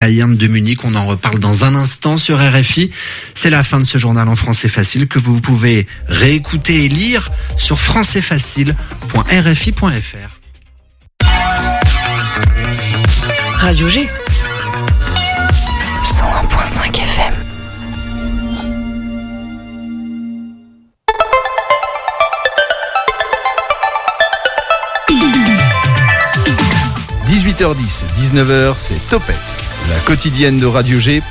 [0.00, 0.84] Bayern de Munich.
[0.84, 2.92] On en reparle dans un instant sur RFI.
[3.34, 7.32] C'est la fin de ce journal en français facile que vous pouvez réécouter et lire
[7.56, 10.38] sur françaisfacile.rfi.fr.
[13.56, 14.08] Radio G.
[16.04, 17.34] 101.5 FM.–
[27.28, 29.36] 18h10, 19h, c'est Topette,
[29.88, 31.22] la quotidienne de Radio G,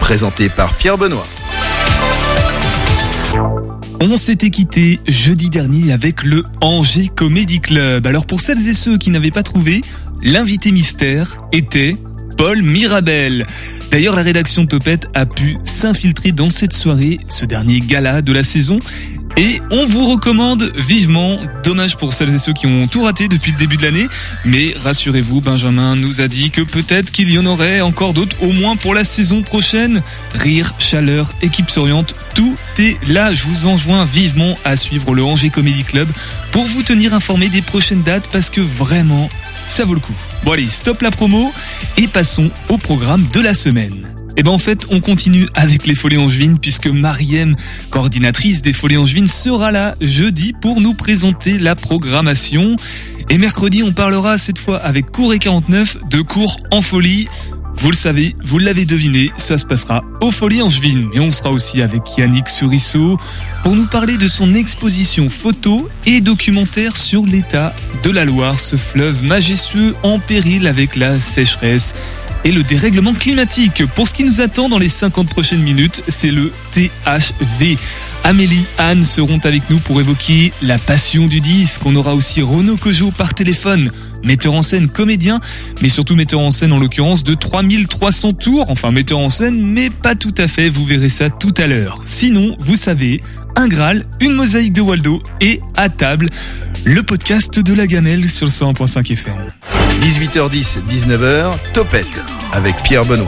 [0.00, 1.26] présentée par Pierre Benoît.
[4.00, 8.06] On s'était quitté jeudi dernier avec le Angers Comedy Club.
[8.06, 9.82] Alors pour celles et ceux qui n'avaient pas trouvé,
[10.22, 11.96] l'invité mystère était
[12.36, 13.46] Paul Mirabel.
[13.90, 18.42] D'ailleurs, la rédaction Topette a pu s'infiltrer dans cette soirée, ce dernier gala de la
[18.42, 18.78] saison.
[19.36, 23.52] Et on vous recommande vivement, dommage pour celles et ceux qui ont tout raté depuis
[23.52, 24.06] le début de l'année,
[24.46, 28.52] mais rassurez-vous, Benjamin nous a dit que peut-être qu'il y en aurait encore d'autres, au
[28.52, 30.02] moins pour la saison prochaine.
[30.34, 33.34] Rire, chaleur, équipe souriante, tout est là.
[33.34, 36.08] Je vous enjoins vivement à suivre le Angers Comedy Club
[36.50, 39.28] pour vous tenir informé des prochaines dates parce que vraiment,
[39.68, 40.14] ça vaut le coup.
[40.44, 41.52] Bon allez, stop la promo
[41.96, 44.06] et passons au programme de la semaine.
[44.36, 47.56] Et eh ben en fait, on continue avec les Folies Angevines puisque Mariem,
[47.88, 52.76] coordinatrice des Folies Angevines, sera là jeudi pour nous présenter la programmation.
[53.30, 57.28] Et mercredi, on parlera cette fois avec Cours et 49 de cours en folie.
[57.78, 61.08] Vous le savez, vous l'avez deviné, ça se passera aux Folies Angevines.
[61.12, 63.18] Et on sera aussi avec Yannick Surisseau
[63.62, 68.76] pour nous parler de son exposition photo et documentaire sur l'état de la Loire, ce
[68.76, 71.94] fleuve majestueux en péril avec la sécheresse
[72.46, 73.82] et le dérèglement climatique.
[73.96, 77.76] Pour ce qui nous attend dans les 50 prochaines minutes, c'est le THV.
[78.22, 81.84] Amélie, Anne seront avec nous pour évoquer la passion du disque.
[81.84, 83.90] On aura aussi Renaud Cojo par téléphone
[84.24, 85.40] metteur en scène, comédien,
[85.82, 89.90] mais surtout metteur en scène en l'occurrence de 3300 tours, enfin metteur en scène, mais
[89.90, 92.00] pas tout à fait, vous verrez ça tout à l'heure.
[92.06, 93.20] Sinon, vous savez,
[93.56, 96.28] un Graal, une mosaïque de Waldo et à table,
[96.84, 99.34] le podcast de la gamelle sur le 100.5 FM.
[100.00, 103.26] 18h10, 19h, Topette avec Pierre Benoît.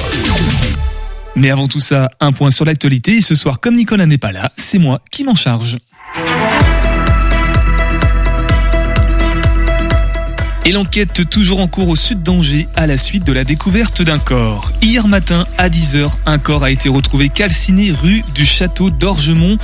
[1.36, 3.20] Mais avant tout ça, un point sur l'actualité.
[3.20, 5.78] Ce soir, comme Nicolas n'est pas là, c'est moi qui m'en charge.
[10.64, 14.18] Et l'enquête toujours en cours au sud d'Angers à la suite de la découverte d'un
[14.18, 14.70] corps.
[14.82, 19.56] Hier matin à 10h, un corps a été retrouvé calciné rue du château d'Orgemont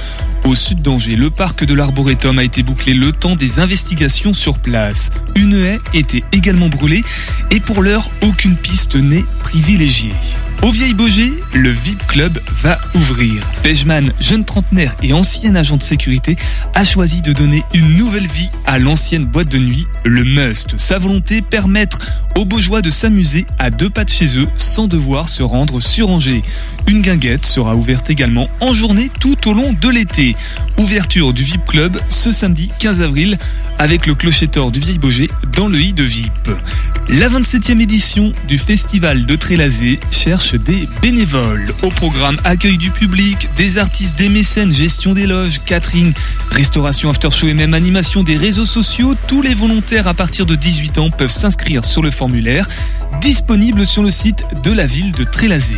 [0.44, 1.16] au sud d'Angers.
[1.16, 5.10] Le parc de l'Arboretum a été bouclé le temps des investigations sur place.
[5.34, 7.02] Une haie était également brûlée
[7.50, 10.14] et pour l'heure, aucune piste n'est privilégiée.
[10.62, 13.42] Au Vieil Beaugé, le VIP Club va ouvrir.
[13.62, 16.36] Pejman, jeune trentenaire et ancien agent de sécurité,
[16.74, 20.78] a choisi de donner une nouvelle vie à l'ancienne boîte de nuit, le Must.
[20.78, 21.98] Sa volonté, permettre
[22.34, 26.08] aux Beaujois de s'amuser à deux pas de chez eux sans devoir se rendre sur
[26.08, 26.42] Angers.
[26.86, 30.36] Une guinguette sera ouverte également en journée tout au long de l'été.
[30.76, 33.38] Ouverture du VIP Club ce samedi 15 avril
[33.78, 36.50] avec le clochetor du Vieil Beaugé dans le I de VIP.
[37.08, 41.72] La 27e édition du Festival de Trélazé cherche des bénévoles.
[41.82, 46.12] Au programme accueil du public, des artistes, des mécènes, gestion des loges, catering,
[46.50, 50.54] restauration after show et même animation des réseaux sociaux, tous les volontaires à partir de
[50.54, 52.68] 18 ans peuvent s'inscrire sur le formulaire
[53.20, 55.76] disponible sur le site de la ville de Trélazé.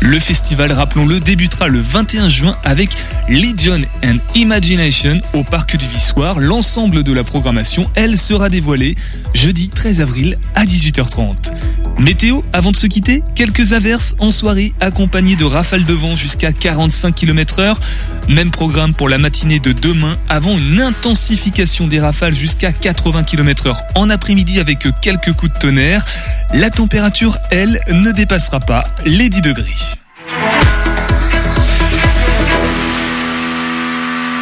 [0.00, 2.90] Le festival, rappelons-le, débutera le 21 juin avec
[3.28, 6.38] Legion and Imagination au parc du Vissoir.
[6.38, 8.94] L'ensemble de la programmation, elle, sera dévoilée
[9.34, 11.52] jeudi 13 avril à 18h30.
[11.98, 16.52] Météo, avant de se quitter, quelques averses en soirée accompagnées de rafales de vent jusqu'à
[16.52, 17.80] 45 km heure.
[18.28, 23.68] Même programme pour la matinée de demain avant une intensification des rafales jusqu'à 80 km
[23.68, 26.04] heure en après-midi avec quelques coups de tonnerre.
[26.76, 29.72] Température, elle, ne dépassera pas les 10 degrés.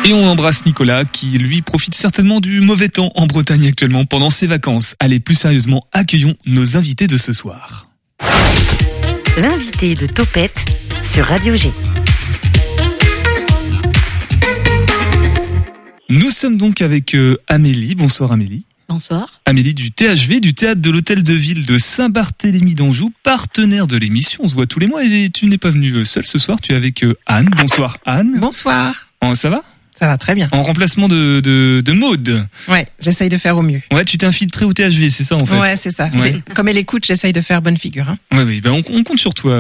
[0.05, 4.31] Et on embrasse Nicolas qui, lui, profite certainement du mauvais temps en Bretagne actuellement pendant
[4.31, 4.97] ses vacances.
[4.99, 7.89] Allez, plus sérieusement, accueillons nos invités de ce soir.
[9.39, 10.65] L'invité de Topette
[11.05, 11.71] sur Radio G.
[16.09, 17.95] Nous sommes donc avec euh, Amélie.
[17.95, 18.65] Bonsoir Amélie.
[18.95, 19.41] Bonsoir.
[19.45, 24.45] Amélie du THV, du théâtre de l'Hôtel de Ville de Saint-Barthélemy d'Anjou, partenaire de l'émission.
[24.45, 26.75] On se voit tous les mois et tu n'es pas venue seule ce soir, tu
[26.75, 27.51] es avec euh, Anne.
[27.57, 28.39] Bonsoir Anne.
[28.39, 29.09] Bonsoir.
[29.35, 29.65] ça va?
[29.95, 30.49] Ça va très bien.
[30.53, 32.47] En remplacement de, de, de Maude.
[32.69, 33.81] Ouais, j'essaye de faire au mieux.
[33.93, 35.59] Ouais, tu t'es infiltré au THV, c'est ça en fait.
[35.59, 36.11] Ouais, c'est ça.
[36.55, 38.09] Comme elle écoute, j'essaye de faire bonne figure.
[38.09, 38.19] Hein.
[38.33, 39.59] Ouais, oui, ben on, on, compte sur toi.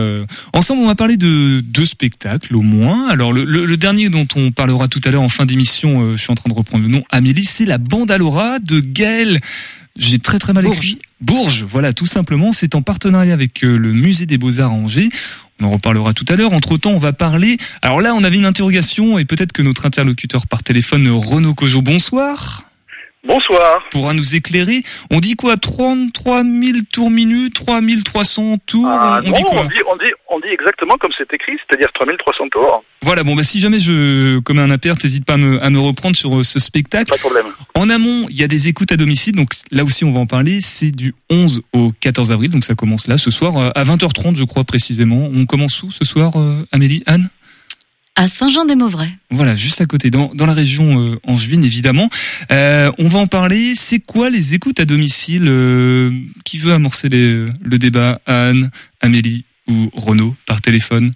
[0.52, 3.08] Ensemble, on va parler de deux spectacles au moins.
[3.08, 6.22] Alors le, le, dernier dont on parlera tout à l'heure en fin d'émission, euh, je
[6.22, 9.40] suis en train de reprendre le nom, Amélie, c'est la bande Alora de Gaël.
[9.96, 10.98] J'ai très très mal écrit.
[11.20, 12.52] Bourges, voilà, tout simplement.
[12.52, 15.08] C'est en partenariat avec euh, le Musée des Beaux-Arts à Angers.
[15.60, 16.52] On en reparlera tout à l'heure.
[16.52, 17.56] Entre-temps, on va parler...
[17.82, 21.82] Alors là, on avait une interrogation et peut-être que notre interlocuteur par téléphone, Renaud Cojo,
[21.82, 22.63] bonsoir.
[23.26, 23.82] Bonsoir.
[23.90, 24.82] Pourra nous éclairer.
[25.10, 25.56] On dit quoi?
[25.56, 29.60] 33 000 tours minutes 3300 tours Ah, On non, dit quoi?
[29.62, 32.84] on dit, on, dit, on dit exactement comme c'est écrit, c'est-à-dire 3300 tours.
[33.02, 35.78] Voilà, bon, bah, si jamais je commets un impair, t'hésites pas à me, à me
[35.78, 37.06] reprendre sur euh, ce spectacle.
[37.08, 37.46] Pas de problème.
[37.74, 40.26] En amont, il y a des écoutes à domicile, donc là aussi on va en
[40.26, 40.60] parler.
[40.60, 44.36] C'est du 11 au 14 avril, donc ça commence là ce soir euh, à 20h30,
[44.36, 45.30] je crois précisément.
[45.34, 47.28] On commence où ce soir, euh, Amélie, Anne?
[48.16, 49.08] À Saint-Jean-des-Mauvrais.
[49.30, 52.08] Voilà, juste à côté, dans, dans la région euh, angevine évidemment.
[52.52, 53.74] Euh, on va en parler.
[53.74, 56.10] C'est quoi les écoutes à domicile euh,
[56.44, 58.70] Qui veut amorcer les- le débat Anne,
[59.00, 61.12] Amélie ou Renaud par téléphone?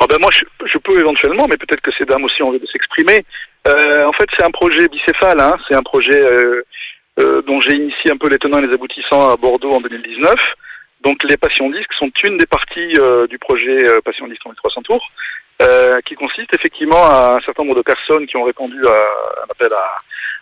[0.00, 2.60] Oh ben moi, je, je peux éventuellement, mais peut-être que ces dames aussi ont envie
[2.60, 3.24] de s'exprimer.
[3.66, 5.40] Euh, en fait, c'est un projet bicéphale.
[5.40, 5.56] Hein.
[5.66, 6.60] C'est un projet euh,
[7.18, 10.34] euh, dont j'ai initié un peu les tenants et les aboutissants à Bordeaux en 2019.
[11.02, 14.50] Donc, les Passions Disques sont une des parties euh, du projet euh, Passion Disques en
[14.50, 15.10] 1300 tours,
[15.62, 19.50] euh, qui consiste effectivement à un certain nombre de personnes qui ont répondu à un
[19.50, 19.94] appel à,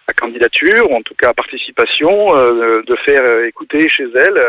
[0.06, 4.40] à candidature, ou en tout cas à participation, euh, de faire écouter chez elles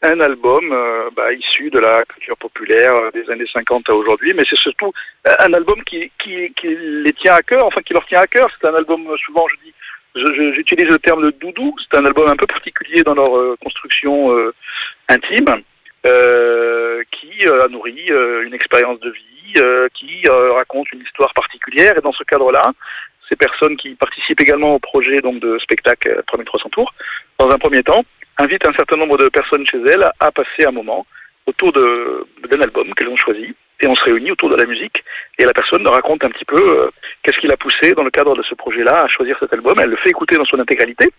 [0.00, 4.44] un album euh, bah, issu de la culture populaire des années 50 à aujourd'hui, mais
[4.48, 4.92] c'est surtout
[5.24, 8.48] un album qui, qui, qui les tient à cœur, enfin qui leur tient à cœur.
[8.58, 12.36] C'est un album, souvent je dis, j'utilise le terme de doudou, c'est un album un
[12.36, 14.34] peu particulier dans leur euh, construction
[15.08, 15.62] intime,
[16.04, 21.32] qui euh, a nourri euh, une expérience de vie, euh, qui euh, raconte une histoire
[21.34, 22.62] particulière, et dans ce cadre-là,
[23.28, 26.92] ces personnes qui participent également au projet donc de spectacle euh, 3300 tours,
[27.38, 28.04] dans un premier temps,
[28.38, 31.06] invite un certain nombre de personnes chez elles à passer un moment
[31.46, 33.54] autour d'un album qu'elles ont choisi.
[33.80, 35.02] Et on se réunit autour de la musique
[35.38, 36.90] et la personne raconte un petit peu euh,
[37.22, 39.74] qu'est-ce qui l'a poussé dans le cadre de ce projet-là à choisir cet album.
[39.80, 41.10] Elle le fait écouter dans son intégralité.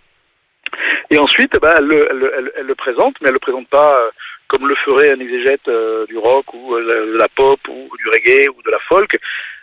[1.09, 3.67] Et ensuite, ben, elle, le- elle le- elle- elle le présente, mais elle le présente
[3.69, 4.09] pas euh,
[4.49, 8.09] comme le ferait un exégète euh, du rock ou euh, de la pop ou du
[8.09, 9.17] reggae ou de la folk.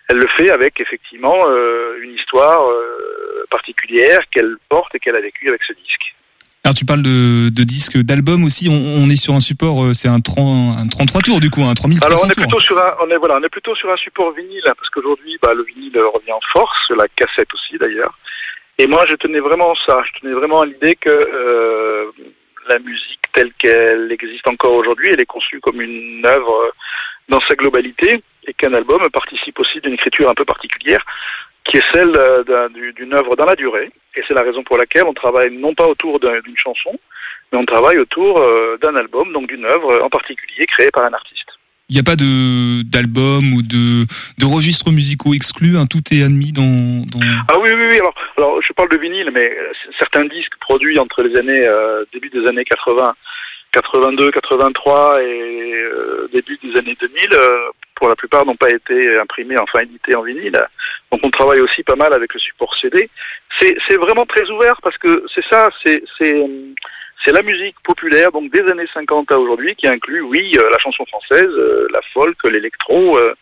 [0.09, 2.63] Elle le fait avec effectivement euh, une histoire
[3.51, 6.15] particulière qu'elle porte et qu'elle a vécue avec ce disque.
[6.65, 8.69] Alors tu parles de, de disques, d'albums aussi.
[8.69, 11.75] On, on est sur un support, c'est un, 30 un 33 tours du coup, un
[11.75, 12.43] 3300 Alors on est tours.
[12.45, 14.91] plutôt sur un, on est voilà, on est plutôt sur un support vinyle hein, parce
[14.91, 18.17] qu'aujourd'hui, bah, le vinyle revient en force, la cassette aussi d'ailleurs.
[18.79, 22.11] Et moi, je tenais vraiment ça, je tenais vraiment à l'idée que euh,
[22.69, 26.71] la musique telle qu'elle existe encore aujourd'hui, elle est conçue comme une œuvre euh,
[27.29, 28.09] dans sa globalité
[28.49, 31.05] et qu'un album participe aussi d'une écriture un peu particulière
[31.65, 33.91] qui est celle euh, d'un- du- d'une œuvre dans la durée.
[34.17, 36.93] Et c'est la raison pour laquelle on travaille non pas autour d'un- d'une chanson,
[37.53, 41.13] mais on travaille autour euh, d'un album, donc d'une œuvre en particulier créée par un
[41.13, 41.46] artiste.
[41.89, 44.05] Il n'y a pas de d'album ou de,
[44.39, 47.21] de registres musicaux exclus, hein, tout est admis dans, dans...
[47.49, 47.99] Ah oui, oui, oui.
[47.99, 49.57] Alors, alors je parle de vinyle, mais
[49.99, 53.15] certains disques produits entre les années euh, début des années 80,
[53.71, 59.17] 82, 83 et euh, début des années 2000, euh, pour la plupart n'ont pas été
[59.19, 60.59] imprimés, enfin édités en vinyle.
[61.13, 63.09] Donc on travaille aussi pas mal avec le support CD.
[63.61, 66.35] C'est c'est vraiment très ouvert parce que c'est ça, c'est c'est
[67.25, 70.79] c'est la musique populaire donc des années 50 à aujourd'hui qui inclut oui euh, la
[70.79, 73.19] chanson française, euh, la folk, l'électro.
[73.19, 73.35] euh,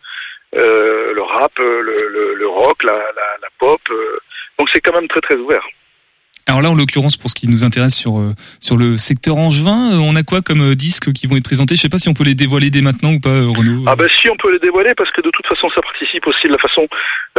[1.13, 3.81] le rap, le, le, le rock, la, la, la pop.
[4.57, 5.65] donc c'est quand même très très ouvert.
[6.47, 9.93] Alors là, en l'occurrence, pour ce qui nous intéresse sur euh, sur le secteur angevin,
[9.93, 11.75] euh, on a quoi comme euh, disques qui vont être présentés?
[11.75, 13.83] Je sais pas si on peut les dévoiler dès maintenant ou pas, Renaud.
[13.87, 16.45] Ah ben si on peut les dévoiler parce que de toute façon ça participe aussi
[16.45, 16.87] de la façon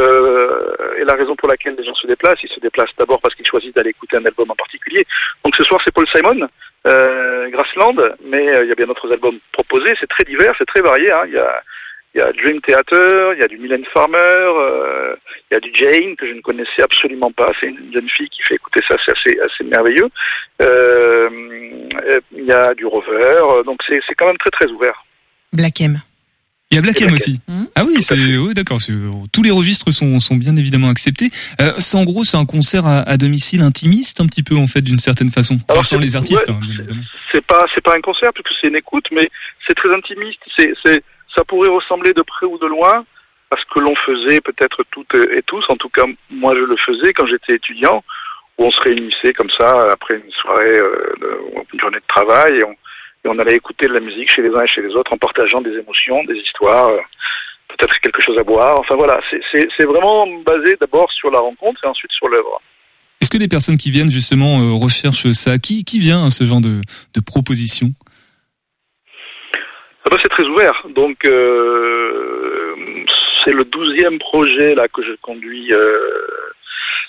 [0.00, 2.42] euh, et la raison pour laquelle les gens se déplacent.
[2.42, 5.06] Ils se déplacent d'abord parce qu'ils choisissent d'aller écouter un album en particulier.
[5.44, 6.48] Donc ce soir c'est Paul Simon,
[6.88, 7.94] euh, Grassland,
[8.26, 9.94] mais il y a bien d'autres albums proposés.
[10.00, 11.12] C'est très divers, c'est très varié.
[11.12, 11.22] Hein.
[11.28, 11.62] Il y a
[12.16, 15.14] il y a Dream Theater, il y a du Mylène Farmer, euh,
[15.50, 17.46] il y a du Jane que je ne connaissais absolument pas.
[17.60, 20.08] C'est une jeune fille qui fait écouter ça, c'est assez, assez merveilleux.
[20.62, 21.28] Euh,
[22.06, 25.04] euh, il y a du Rover, donc c'est c'est quand même très très ouvert.
[25.52, 26.00] Black M.
[26.70, 27.38] Il y a Black M aussi.
[27.46, 28.80] Hmm Ah oui, c'est oui, d'accord.
[28.80, 28.92] c'est-
[29.32, 31.30] Tous les registres sont, sont bien évidemment acceptés.
[31.60, 34.66] Euh, c'est en gros, c'est un concert à, à domicile intimiste un petit peu en
[34.66, 35.54] fait d'une certaine façon.
[35.54, 37.02] Enfin, Alors, sans les artistes, ouais, hein, bien évidemment.
[37.30, 39.28] c'est pas c'est pas un concert puisque c'est une écoute, mais
[39.68, 40.40] c'est très intimiste.
[40.56, 41.02] C'est c'est
[41.36, 43.04] ça pourrait ressembler de près ou de loin
[43.50, 45.64] à ce que l'on faisait peut-être toutes et tous.
[45.68, 48.02] En tout cas, moi je le faisais quand j'étais étudiant,
[48.58, 51.14] où on se réunissait comme ça après une soirée, euh,
[51.72, 54.68] une journée de travail, et on, allait écouter de la musique chez les uns et
[54.68, 56.88] chez les autres en partageant des émotions, des histoires.
[56.88, 57.00] euh,
[57.68, 58.78] Peut-être quelque chose à boire.
[58.78, 62.62] Enfin voilà, c'est vraiment basé d'abord sur la rencontre et ensuite sur l'œuvre.
[63.20, 66.44] Est-ce que les personnes qui viennent justement euh, recherchent ça Qui qui vient à ce
[66.44, 66.80] genre de,
[67.14, 67.92] de proposition?
[70.10, 70.86] Bah, c'est très ouvert.
[70.90, 72.74] Donc euh,
[73.44, 75.96] c'est le douzième projet là que je conduis euh,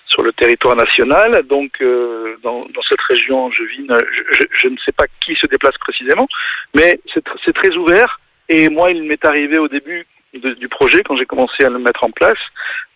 [0.07, 1.43] sur le territoire national.
[1.47, 5.45] Donc, euh, dans, dans cette région angevine, je, je, je ne sais pas qui se
[5.47, 6.27] déplace précisément,
[6.75, 8.19] mais c'est tr- très ouvert.
[8.49, 12.03] Et moi, il m'est arrivé au début du projet, quand j'ai commencé à le mettre
[12.03, 12.37] en place,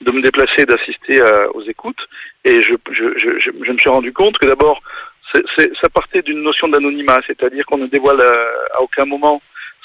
[0.02, 2.00] de me déplacer, d'assister à- aux écoutes.
[2.46, 4.80] Et je, je, me suis rendu compte que d'abord,
[5.34, 9.42] c'est- ça partait d'une notion d'anonymat, c'est-à-dire qu'on ne dévoile euh, à aucun moment,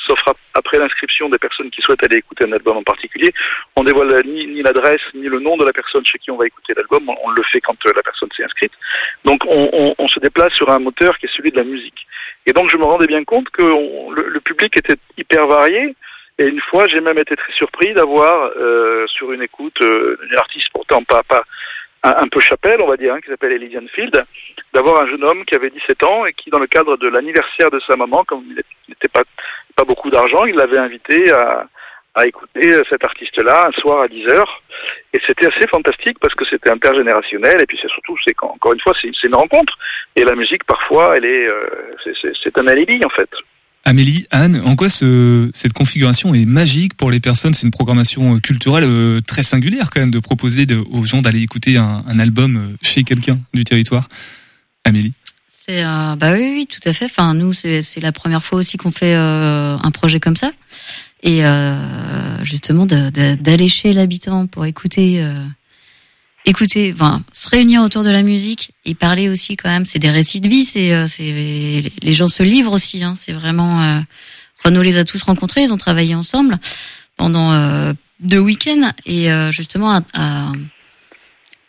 [0.07, 3.33] sauf ap- après l'inscription des personnes qui souhaitent aller écouter un album en particulier,
[3.77, 6.47] on dévoile ni, ni l'adresse ni le nom de la personne chez qui on va
[6.47, 7.09] écouter l'album.
[7.25, 8.73] On, le fait quand euh, la personne s'est inscrite.
[9.25, 12.07] Donc on, on, se déplace sur un moteur qui est celui de la musique.
[12.47, 15.95] Et donc je me rendais bien compte que le public était hyper varié.
[16.39, 20.37] Et une fois, j'ai même été très surpris d'avoir euh, sur une écoute euh, une
[20.37, 21.45] artiste pourtant pas pas
[22.07, 24.25] un, peu chapelle, on va dire, hein, qui s'appelle Elysian Field,
[24.73, 27.71] d'avoir un jeune homme qui avait 17 ans et qui, dans le cadre de l'anniversaire
[27.71, 29.23] de sa maman, comme il n'était pas
[29.77, 31.69] pas beaucoup d'argent, il l'avait invité à,
[32.25, 34.63] écouter cet artiste-là un soir à 10 heures.
[35.13, 38.81] Et c'était assez fantastique parce que c'était intergénérationnel et puis c'est surtout, c'est encore une
[38.81, 39.77] fois, c'est une rencontre.
[40.17, 41.95] Et la musique, parfois, elle est, euh,
[42.43, 43.29] c'est un alibi en fait.
[43.89, 47.55] Amélie, Anne, en quoi ce, cette configuration est magique pour les personnes?
[47.55, 51.41] C'est une programmation euh, culturelle euh, très singulière quand même de proposer aux gens d'aller
[51.41, 54.09] écouter un, un album euh, chez quelqu'un du territoire.
[54.83, 55.13] Amélie.
[55.49, 57.05] C'est euh, bah oui, oui, tout à fait.
[57.05, 60.51] Enfin, nous, c'est la première fois aussi qu'on fait euh, un projet comme ça,
[61.23, 61.77] et euh,
[62.43, 65.25] justement d'aller chez l'habitant pour écouter,
[66.47, 69.85] écouter, enfin, se réunir autour de la musique et parler aussi quand même.
[69.85, 73.05] C'est des récits de vie, c'est, euh, c'est les gens se livrent aussi.
[73.05, 73.83] Hein, c'est vraiment.
[73.83, 74.01] Euh,
[74.65, 76.59] Renaud les a tous rencontrés, ils ont travaillé ensemble
[77.17, 80.53] pendant euh, deux week-ends et euh, justement à, à,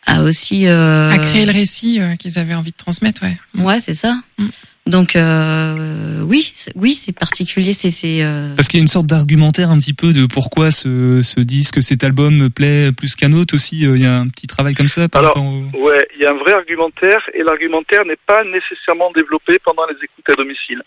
[0.06, 3.38] à aussi À créer le récit qu'ils avaient envie de transmettre, ouais.
[3.54, 4.18] Ouais, c'est ça.
[4.38, 4.46] Mm.
[4.88, 7.72] Donc euh, oui, c'est- oui, c'est particulier.
[7.72, 10.70] C'est c'est euh, Parce qu'il y a une sorte d'argumentaire un petit peu de pourquoi
[10.70, 13.86] ce, ce disque, cet album me plaît plus qu'un autre aussi.
[13.86, 15.64] euh, Il y a un petit travail comme ça par Alors, au...
[15.84, 19.96] Ouais, il y a un vrai argumentaire et l'argumentaire n'est pas nécessairement développé pendant les
[20.02, 20.82] écoutes à domicile.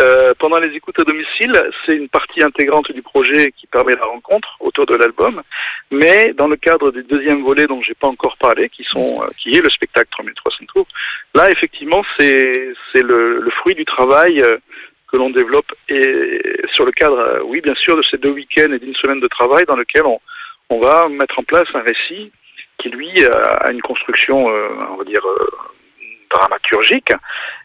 [0.00, 1.52] Euh, pendant les écoutes à domicile,
[1.84, 5.42] c'est une partie intégrante du projet qui permet la rencontre autour de l'album,
[5.90, 9.26] mais dans le cadre du deuxième volet dont j'ai pas encore parlé, qui sont, euh,
[9.36, 10.86] qui est le spectacle 3300 tours,
[11.34, 14.58] là effectivement c'est c'est le, le fruit du travail euh,
[15.10, 18.78] que l'on développe et sur le cadre, oui bien sûr, de ces deux week-ends et
[18.78, 20.20] d'une semaine de travail dans lequel on
[20.70, 22.30] on va mettre en place un récit
[22.78, 25.46] qui lui a une construction, euh, on va dire, euh,
[26.30, 27.12] dramaturgique,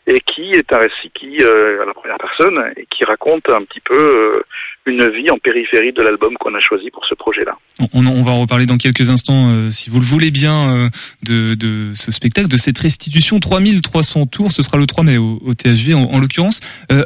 [0.08, 3.64] et qui est un récit qui, euh, à la première personne, et qui raconte un
[3.64, 4.44] petit peu euh,
[4.86, 7.58] une vie en périphérie de l'album qu'on a choisi pour ce projet-là.
[7.94, 10.90] On, va en reparler dans quelques instants, euh, si vous le voulez bien,
[11.24, 13.40] de, de ce spectacle, de cette restitution.
[13.40, 16.60] 3300 tours, ce sera le 3 mai au, THV en, en l'occurrence.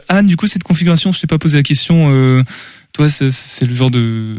[0.10, 2.44] Anne, du coup, cette configuration, je t'ai pas posé la question.
[2.94, 4.38] toi, c'est le genre de...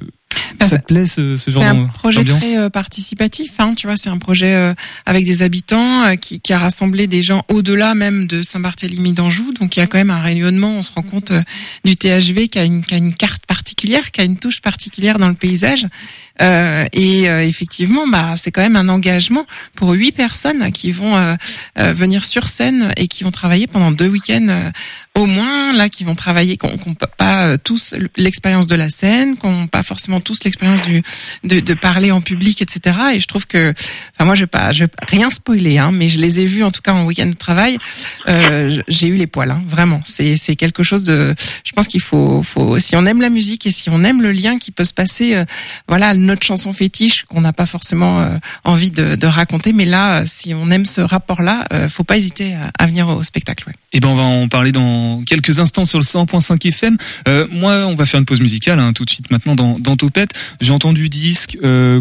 [0.58, 3.74] Bah, ça te plaît, ce, ce genre C'est un projet d'ambiance très euh, participatif, hein,
[3.74, 4.74] tu vois, c'est un projet euh,
[5.06, 9.52] avec des habitants euh, qui, qui a rassemblé des gens au-delà même de Saint-Barthélemy d'Anjou,
[9.52, 11.42] donc il y a quand même un rayonnement, on se rend compte euh,
[11.84, 15.18] du THV qui a, une, qui a une carte particulière, qui a une touche particulière
[15.18, 15.86] dans le paysage,
[16.40, 21.16] Euh, et euh, effectivement, bah c'est quand même un engagement pour huit personnes qui vont
[21.16, 21.34] euh,
[21.78, 24.70] euh, venir sur scène et qui vont travailler pendant deux week-ends euh,
[25.14, 29.36] au moins, là, qui vont travailler, qu'on n'ont pas euh, tous l'expérience de la scène,
[29.36, 31.02] qu'on pas forcément tous l'expérience du
[31.42, 32.96] de, de parler en public, etc.
[33.14, 33.74] Et je trouve que,
[34.14, 36.62] enfin moi je vais pas, je vais rien spoiler, hein, mais je les ai vus
[36.62, 37.78] en tout cas en week-end de travail.
[38.26, 40.00] J'ai eu les poils, hein, vraiment.
[40.04, 41.34] C'est c'est quelque chose de.
[41.64, 44.30] Je pense qu'il faut faut si on aime la musique et si on aime le
[44.30, 45.42] lien qui peut se passer,
[45.88, 50.20] voilà notre chanson fétiche qu'on n'a pas forcément euh, envie de, de raconter, mais là,
[50.20, 53.64] euh, si on aime ce rapport-là, euh, faut pas hésiter à, à venir au spectacle.
[53.66, 53.74] Ouais.
[53.92, 56.96] Eh ben, on va en parler dans quelques instants sur le 100.5 FM.
[57.26, 59.96] Euh, moi, on va faire une pause musicale hein, tout de suite maintenant dans, dans
[59.96, 60.30] Topette.
[60.60, 61.56] J'ai entendu disque,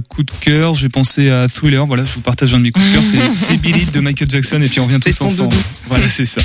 [0.10, 1.86] coup de cœur, j'ai pensé à Thriller.
[1.86, 3.04] Voilà, je vous partage un de mes coups de cœur.
[3.36, 5.50] C'est, Billy de Michael Jackson et puis on revient tous ensemble.
[5.50, 5.64] doudou.
[5.88, 6.42] Voilà, c'est ça.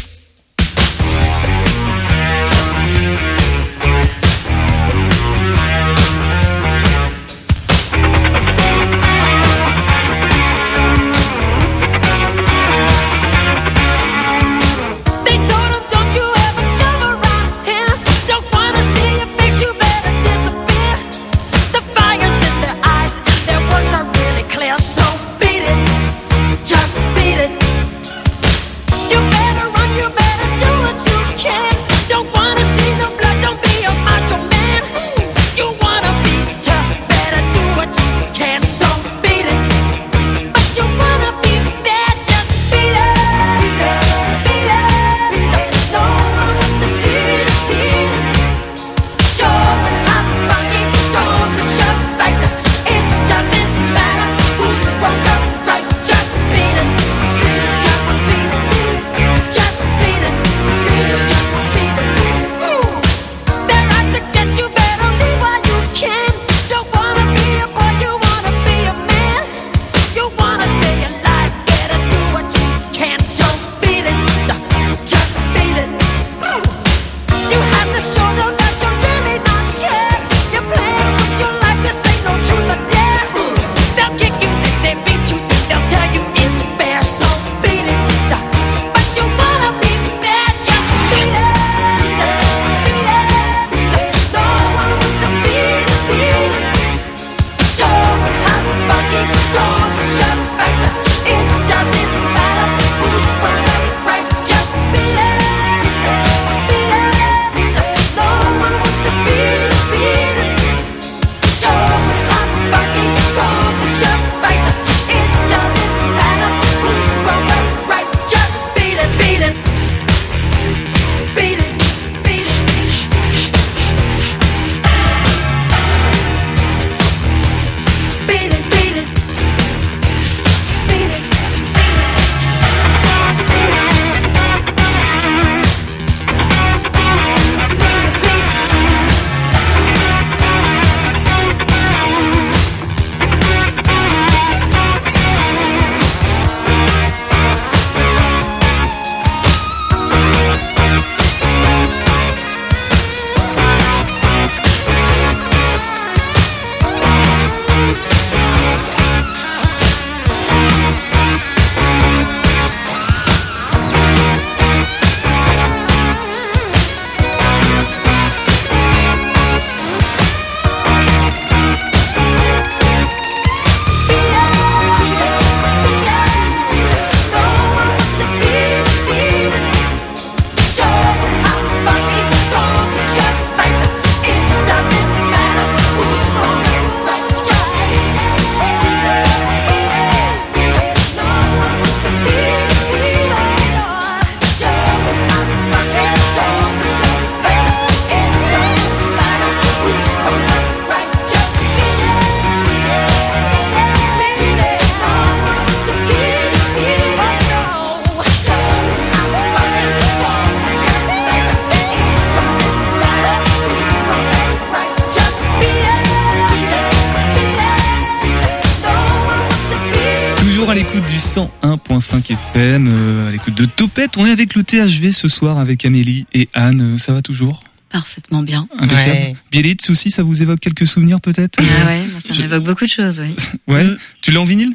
[221.89, 224.17] 101.5 FM euh, à l'écoute de Topette.
[224.17, 226.97] On est avec le THV ce soir avec Amélie et Anne.
[226.99, 227.65] Ça va toujours?
[227.91, 228.67] Parfaitement bien.
[228.79, 229.11] Impeccable.
[229.11, 229.37] Ouais.
[229.51, 231.59] Bielitz aussi, ça vous évoque quelques souvenirs peut-être?
[231.61, 233.35] Ah ouais, ça Je- m'évoque beaucoup de choses, oui.
[233.69, 233.85] Ouais.
[233.85, 233.99] Mm.
[234.23, 234.73] Tu l'as en vinyle?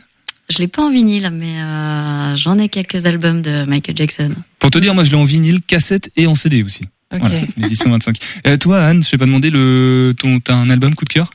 [0.49, 4.33] Je l'ai pas en vinyle, mais euh, j'en ai quelques albums de Michael Jackson.
[4.59, 6.83] Pour te dire, moi je l'ai en vinyle, cassette et en CD aussi.
[7.13, 7.19] Ok.
[7.21, 8.17] Voilà, l'édition 25.
[8.47, 11.31] Euh, toi Anne, je t'ai pas demandé le ton t'as un album coup de cœur?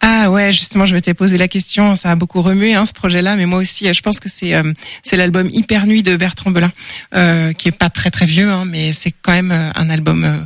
[0.00, 1.94] Ah ouais, justement, je m'étais posé la question.
[1.96, 4.54] Ça a beaucoup remué hein, ce projet-là, mais moi aussi, euh, je pense que c'est
[4.54, 6.72] euh, c'est l'album Hyper Nuit de Bertrand Belin,
[7.14, 10.24] euh, qui est pas très très vieux, hein, mais c'est quand même euh, un album
[10.24, 10.38] euh,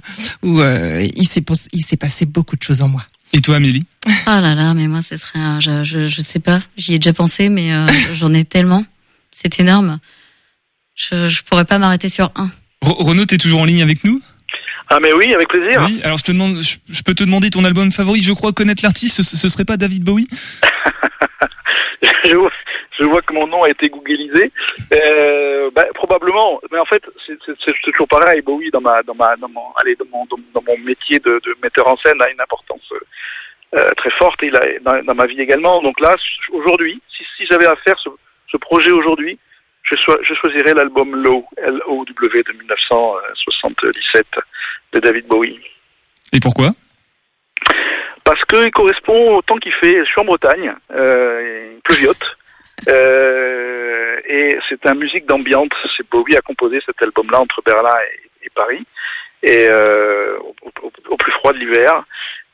[0.43, 3.05] où euh, il s'est il s'est passé beaucoup de choses en moi.
[3.33, 3.85] Et toi Amélie?
[4.27, 6.99] Ah là là, mais moi, ce serait, un- je, je, je sais pas, j'y ai
[6.99, 8.85] déjà pensé, mais euh, j'en ai tellement.
[9.33, 9.99] C'est énorme.
[10.95, 12.51] Je, je pourrais pas m'arrêter sur un.
[12.85, 14.21] Re- Renaud, t'es toujours en ligne avec nous?
[14.93, 15.81] Ah mais oui, avec plaisir.
[15.87, 16.01] Oui.
[16.03, 18.23] Alors je te demande, je, je peux te demander ton album favori.
[18.23, 19.23] Je crois connaître l'artiste.
[19.23, 20.29] Ce, ce serait pas David Bowie?
[22.25, 22.51] Je, vois,
[22.99, 24.51] je vois que mon nom a été googlisé.
[24.95, 27.37] Euh, bah, probablement, mais en fait, c'est
[27.93, 28.41] toujours pareil.
[28.43, 31.41] Bowie dans ma, dans ma, dans mon, allez, dans mon, dans, dans mon métier de,
[31.45, 32.81] de metteur en scène a une importance
[33.75, 34.41] euh, très forte.
[34.43, 35.83] Il a dans, dans ma vie également.
[35.83, 36.15] Donc là,
[36.53, 38.09] aujourd'hui, si, si j'avais à faire ce,
[38.51, 39.39] ce projet aujourd'hui,
[39.91, 44.27] je, soi- je choisirais l'album Low, L-O-W de 1977
[44.93, 45.61] de David Bowie.
[46.33, 46.71] Et pourquoi?
[48.25, 49.99] Parce qu'il correspond au temps qu'il fait.
[49.99, 52.37] Je suis en Bretagne, euh, pleuviote.
[52.89, 55.69] Euh, et c'est un musique d'ambiance.
[55.97, 58.87] C'est Bowie a composé cet album-là entre Berlin et, et Paris,
[59.43, 62.05] et euh, au, au- au plus froid de l'hiver.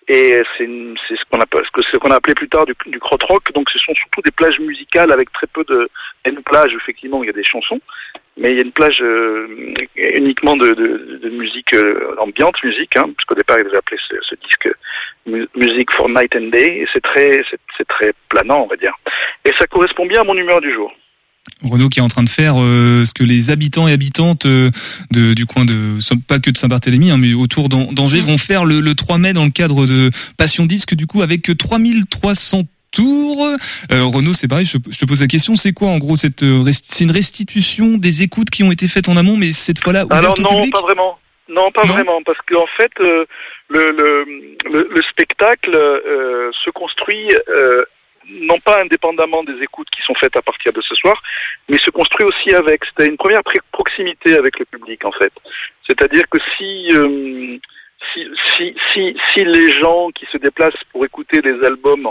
[0.08, 3.52] Et c'est ce qu'on appelle, ce qu'on a appelé plus tard du, du krautrock.
[3.54, 5.88] Donc ce sont surtout des plages musicales avec très peu de.
[6.24, 7.80] Il y a une plage effectivement où il y a des chansons,
[8.36, 12.96] mais il y a une plage euh, uniquement de, de, de musique euh, ambiante, musique,
[12.96, 14.68] hein, parce qu'au départ ils appelé ce, ce disque
[15.26, 17.42] mu- Music for Night and Day, et c'est très,
[17.76, 18.94] c'est très planant, on va dire.
[19.44, 20.92] Et ça correspond bien à mon humeur du jour.
[21.62, 24.70] Renaud qui est en train de faire euh, ce que les habitants et habitantes euh,
[25.10, 25.96] de, du coin de
[26.28, 29.32] pas que de Saint-Barthélemy hein, mais autour d'An- d'Angers vont faire le, le 3 mai
[29.32, 33.46] dans le cadre de Passion Disque du coup avec 3300 tours.
[33.92, 36.42] Euh, Renaud, c'est pareil, je, je te pose la question, c'est quoi en gros cette
[36.42, 40.04] euh, c'est une restitution des écoutes qui ont été faites en amont mais cette fois-là
[40.10, 41.18] Alors au non, public pas vraiment.
[41.48, 43.24] Non, pas Non vraiment, parce qu'en fait, le,
[43.68, 43.92] le,
[44.72, 47.84] le, le spectacle euh, se construit euh,
[48.28, 51.20] non pas indépendamment des écoutes qui sont faites à partir de ce soir,
[51.68, 52.84] mais se construit aussi avec.
[52.84, 55.32] C'était une première proximité avec le public, en fait.
[55.86, 57.58] C'est-à-dire que si, euh,
[58.12, 62.08] si, si, si, si les gens qui se déplacent pour écouter les albums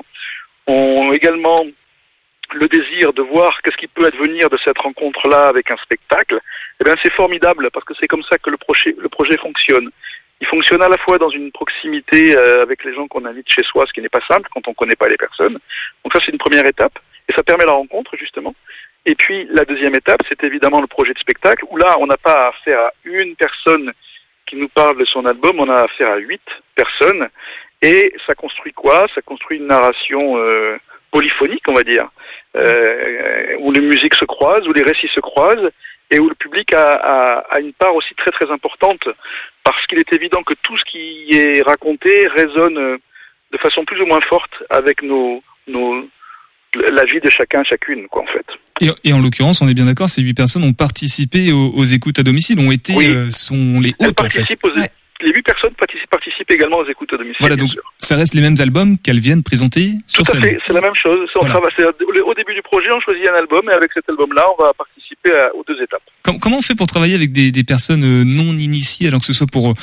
[0.68, 1.58] ont également
[2.54, 6.40] le désir de voir qu'est-ce qui peut advenir de cette rencontre-là avec un spectacle,
[6.80, 9.90] eh bien c'est formidable parce que c'est comme ça que le projet, le projet fonctionne.
[10.46, 13.64] Il fonctionne à la fois dans une proximité euh, avec les gens qu'on invite chez
[13.64, 15.58] soi, ce qui n'est pas simple quand on ne connaît pas les personnes.
[16.04, 18.54] Donc ça c'est une première étape et ça permet la rencontre justement.
[19.08, 22.18] Et puis la deuxième étape, c'est évidemment le projet de spectacle où là on n'a
[22.18, 23.92] pas affaire à une personne
[24.46, 26.44] qui nous parle de son album, on a affaire à huit
[26.76, 27.28] personnes
[27.82, 29.08] et ça construit quoi?
[29.16, 30.78] Ça construit une narration euh,
[31.10, 32.08] polyphonique, on va dire,
[32.56, 35.72] euh, où les musiques se croisent, où les récits se croisent,
[36.12, 39.08] et où le public a, a, a une part aussi très très importante,
[39.66, 42.98] parce qu'il est évident que tout ce qui est raconté résonne euh,
[43.52, 46.08] de façon plus ou moins forte avec nos, nos
[46.92, 48.46] la vie de chacun, chacune, quoi, en fait.
[48.82, 51.84] Et, et en l'occurrence, on est bien d'accord, ces huit personnes ont participé aux, aux
[51.86, 53.08] écoutes à domicile, ont été Oui.
[53.08, 54.42] euh, sont les hôtes en fait.
[54.64, 54.90] aux- Ouais.
[55.26, 57.38] Les huit personnes participent, participent également aux écoutes à domicile.
[57.40, 57.82] Voilà, donc sûr.
[58.00, 60.44] ça reste les mêmes albums qu'elles viennent présenter sur Tout à scène.
[60.44, 61.28] fait, c'est la même chose.
[61.36, 61.54] On Voilà.
[61.56, 64.64] travaille- c'est- au début du projet, on choisit un album, et avec cet album-là, on
[64.64, 66.04] va participer à- aux deux étapes.
[66.24, 69.26] Com- comment on fait pour travailler avec des, des personnes euh, non initiées, alors que
[69.26, 69.74] ce soit pour euh,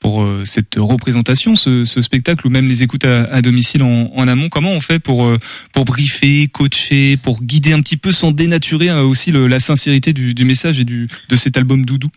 [0.00, 4.10] pour euh, cette représentation, ce, ce spectacle ou même les écoutes à, à domicile en,
[4.14, 4.48] en amont?
[4.50, 5.36] Comment on fait pour euh,
[5.74, 10.12] pour briefer, coacher, pour guider un petit peu sans dénaturer euh, aussi le- la sincérité
[10.12, 12.08] du, du message et du de cet album Doudou?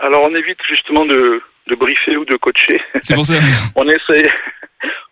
[0.00, 1.40] Alors, on évite justement de,
[1.72, 2.80] de briefer ou de coacher.
[3.00, 3.34] C'est pour ça.
[3.76, 4.28] on essaye,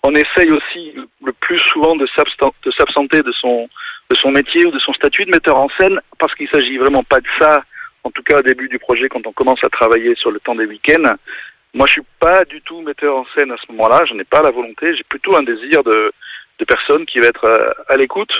[0.03, 0.95] on essaye aussi
[1.25, 3.69] le plus souvent de s'absenter de son,
[4.11, 7.03] de son métier ou de son statut de metteur en scène parce qu'il s'agit vraiment
[7.03, 7.65] pas de ça.
[8.05, 10.55] En tout cas, au début du projet, quand on commence à travailler sur le temps
[10.55, 11.15] des week-ends,
[11.75, 14.05] moi, je suis pas du tout metteur en scène à ce moment-là.
[14.09, 14.97] Je n'ai pas la volonté.
[14.97, 16.13] J'ai plutôt un désir de,
[16.59, 18.35] de personne qui va être à, à l'écoute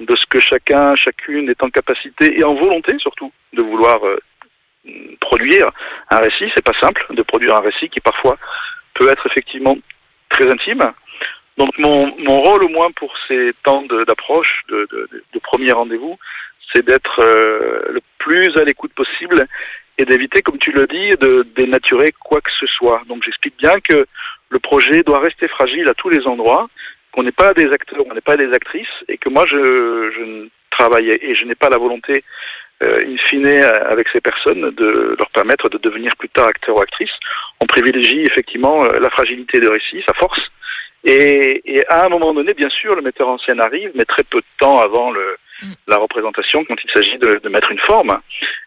[0.00, 4.18] de ce que chacun, chacune est en capacité et en volonté surtout de vouloir euh,
[5.20, 5.66] produire
[6.10, 6.50] un récit.
[6.54, 8.36] C'est pas simple de produire un récit qui parfois
[8.94, 9.76] peut être effectivement
[10.28, 10.92] très intime.
[11.56, 16.18] Donc mon, mon rôle au moins pour ces temps d'approche, de, de, de- premier rendez-vous,
[16.72, 19.46] c'est d'être euh, le plus à l'écoute possible
[19.98, 23.02] et d'éviter, comme tu le dis, de dénaturer quoi que ce soit.
[23.06, 24.06] Donc j'explique bien que
[24.48, 26.68] le projet doit rester fragile à tous les endroits,
[27.12, 29.56] qu'on n'est pas des acteurs, on n'est pas des actrices, et que moi je,
[30.16, 32.24] je ne travail et, je n'ai pas la volonté,
[33.06, 36.80] in fine, euh, avec ces personnes, de leur permettre de devenir plus tard acteurs ou
[36.82, 37.16] actrices.
[37.60, 40.40] On privilégie effectivement euh, la fragilité de récit, sa force.
[41.04, 44.22] Et, et à un moment donné, bien sûr, le metteur en scène arrive, mais très
[44.24, 45.72] peu de temps avant le, Mm.
[45.86, 48.10] la représentation, quand il s'agit de, de mettre une forme.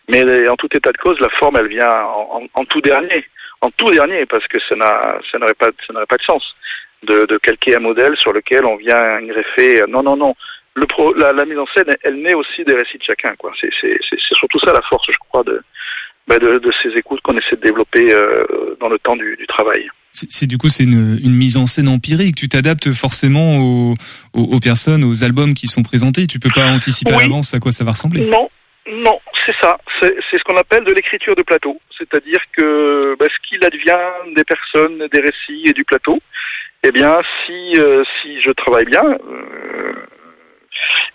[0.07, 3.25] Mais en tout état de cause, la forme, elle vient en, en- en tout dernier,
[3.59, 6.55] en tout dernier, parce que ça n'a, ça n'aurait pas, ça n'aurait pas de sens
[7.03, 9.83] de, de calquer un modèle sur lequel on vient greffer.
[9.89, 10.33] Non, non, non.
[10.79, 13.33] Le pro, la, la mise en scène, elle naît aussi des récits de chacun.
[13.39, 13.51] Quoi.
[13.59, 15.59] C'est, c'est, c'est, c'est surtout ça la force, je crois, de,
[16.27, 18.45] bah, de, de ces écoutes qu'on essaie de développer euh,
[18.79, 19.87] dans le temps du, du travail.
[20.11, 22.35] C'est c'est- du coup c'est une, une mise en scène empirique.
[22.35, 23.93] Tu t'adaptes forcément aux,
[24.33, 26.27] aux, aux personnes, aux albums qui sont présentés.
[26.27, 28.25] Tu peux pas anticiper à l'avance à quoi ça va ressembler.
[28.25, 28.47] Non,
[28.91, 29.77] non, c'est ça.
[29.99, 31.79] C'est c'est ce qu'on appelle de l'écriture de plateau.
[31.97, 36.19] C'est-à-dire que bah, ce qu'il advient des personnes, des récits et du plateau,
[36.83, 39.93] eh bien, si euh, si je travaille bien euh,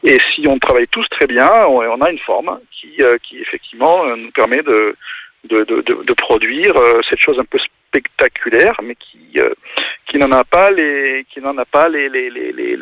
[0.05, 4.05] et si on travaille tous très bien, on, a une forme qui euh, qui effectivement
[4.05, 4.97] euh, nous permet de
[5.45, 9.41] de, de, produire euh, cette chose un peu spectaculaire, mais qui
[10.07, 12.77] qui n'en a pas les qui n'en a pas les les les les,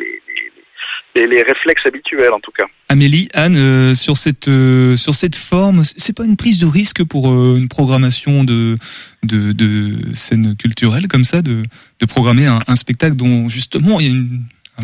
[1.15, 2.65] les, les, réflexes habituels en tout cas.
[2.89, 7.27] Amélie, Anne, sur cette euh, sur cette forme, c'est pas une prise de risque pour
[7.27, 8.77] une programmation de
[9.23, 11.63] de, de scène culturelle comme ça, de
[11.99, 14.41] de programmer un, un spectacle dont justement il y a une,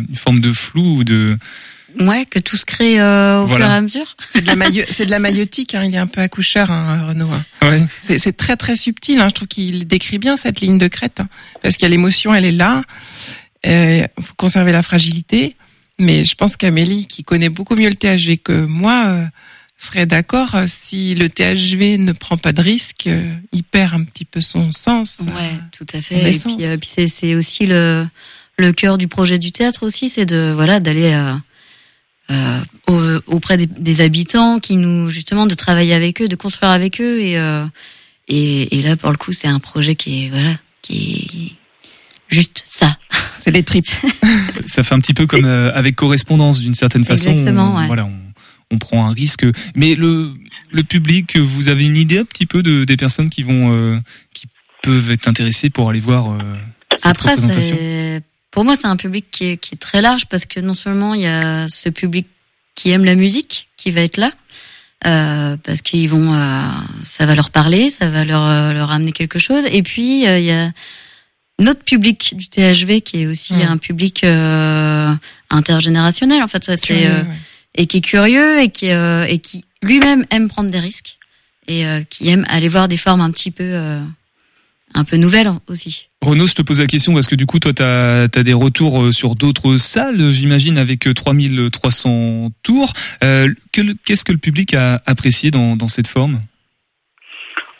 [0.08, 1.36] une forme de flou ou de
[2.00, 3.64] Ouais, que tout se crée euh, au Voilà.
[3.66, 4.16] fur et à mesure.
[4.28, 5.74] C'est de la maille, c'est de la maïotique.
[5.74, 7.30] Hein, il est un peu accoucheur, hein, Renaud.
[7.30, 7.44] hein.
[7.62, 7.82] ouais.
[8.02, 9.18] C'est c'est très très subtil.
[9.20, 9.28] Hein.
[9.28, 11.28] Je trouve qu'il décrit bien cette ligne de crête hein,
[11.62, 12.82] parce qu'il y a l'émotion, elle est là.
[13.64, 15.56] Il faut conserver la fragilité.
[15.98, 19.24] Mais je pense qu'Amélie, qui connaît beaucoup mieux le THV que moi, euh,
[19.76, 24.04] serait d'accord euh, si le THV ne prend pas de risque, euh, il perd un
[24.04, 25.18] petit peu son sens.
[25.26, 26.30] Ouais, tout à fait.
[26.30, 28.06] Et puis, euh, puis c'est, c'est aussi le,
[28.58, 31.36] le cœur du projet du théâtre aussi, c'est de voilà d'aller euh, euh, au-
[33.26, 37.20] auprès des, des habitants, qui nous justement de travailler avec eux, de construire avec eux
[37.20, 37.64] et euh,
[38.28, 41.56] et, et là pour le coup c'est un projet qui est voilà qui
[42.30, 42.96] est juste ça.
[43.38, 43.86] C'est les tripes.
[44.66, 47.30] Ça fait un petit peu comme euh, avec correspondance d'une certaine façon.
[47.30, 47.86] Exactement, on, ouais.
[47.86, 48.12] Voilà, on,
[48.70, 49.46] on prend un risque.
[49.74, 50.32] Mais le
[50.70, 53.98] le public, vous avez une idée un petit peu de des personnes qui vont euh,
[54.34, 54.46] qui
[54.82, 56.38] peuvent être intéressées pour aller voir euh,
[56.96, 57.76] cette Après, représentation?
[58.58, 61.14] Pour moi, c'est un public qui est, qui est très large parce que non seulement
[61.14, 62.26] il y a ce public
[62.74, 64.32] qui aime la musique qui va être là,
[65.06, 66.60] euh, parce qu'ils vont, euh,
[67.04, 69.62] ça va leur parler, ça va leur, euh, leur amener quelque chose.
[69.70, 70.72] Et puis, il y a
[71.60, 73.62] notre public du THV qui est aussi Mm.
[73.62, 74.26] un public
[75.50, 76.64] intergénérationnel, en fait.
[76.76, 77.26] C'est, ouais.
[77.76, 81.16] et qui est curieux et qui, et qui lui-même aime prendre des risques
[81.68, 84.00] et qui aime aller voir des formes un petit peu,
[84.94, 86.07] un peu nouvelles aussi.
[86.24, 89.02] Renaud, je te pose la question parce que du coup, toi, tu as, des retours
[89.02, 92.92] euh, sur d'autres salles, j'imagine, avec euh, 3300 tours.
[93.22, 96.40] Euh, que le- Qu'est-ce que le public a apprécié dans, cette forme?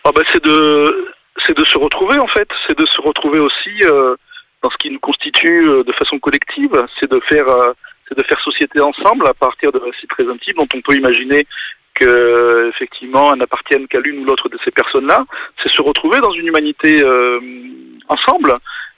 [0.04, 1.08] Ah bah c'est de
[1.56, 4.14] de se retrouver en fait, c'est de se retrouver aussi euh,
[4.62, 6.70] dans ce qui nous constitue euh, de façon collective,
[7.00, 7.72] c'est de euh,
[8.08, 11.46] c'est de faire société ensemble à partir de récits très intimes dont on peut imaginer
[11.98, 15.24] que effectivement elles n'appartiennent qu'à l'une ou l'autre de ces personnes-là,
[15.62, 17.40] c'est se retrouver dans une humanité euh,
[18.08, 18.54] ensemble.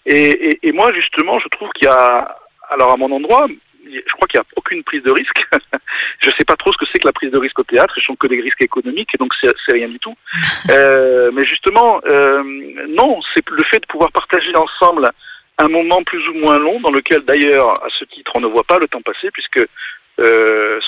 [0.06, 2.36] Et, et, et moi justement, je trouve qu'il y a
[2.70, 3.46] alors à mon endroit,
[3.84, 5.42] je crois qu'il n'y a aucune prise de risque.
[6.20, 7.94] je sais pas trop ce que c'est que la prise de risque au théâtre.
[7.96, 10.14] Je sens que des risques économiques et donc c'est rien du tout.
[10.70, 12.42] Euh, mais justement, euh,
[12.88, 15.10] non, c'est le fait de pouvoir partager ensemble
[15.58, 18.62] un moment plus ou moins long dans lequel d'ailleurs à ce titre on ne voit
[18.62, 19.60] pas le temps passer puisque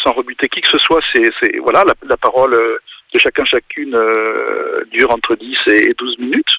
[0.03, 2.79] sans rebuter qui que ce soit, c'est c'est- voilà la, la parole euh,
[3.15, 6.55] de chacun chacune euh, dure entre 10 et 12 minutes.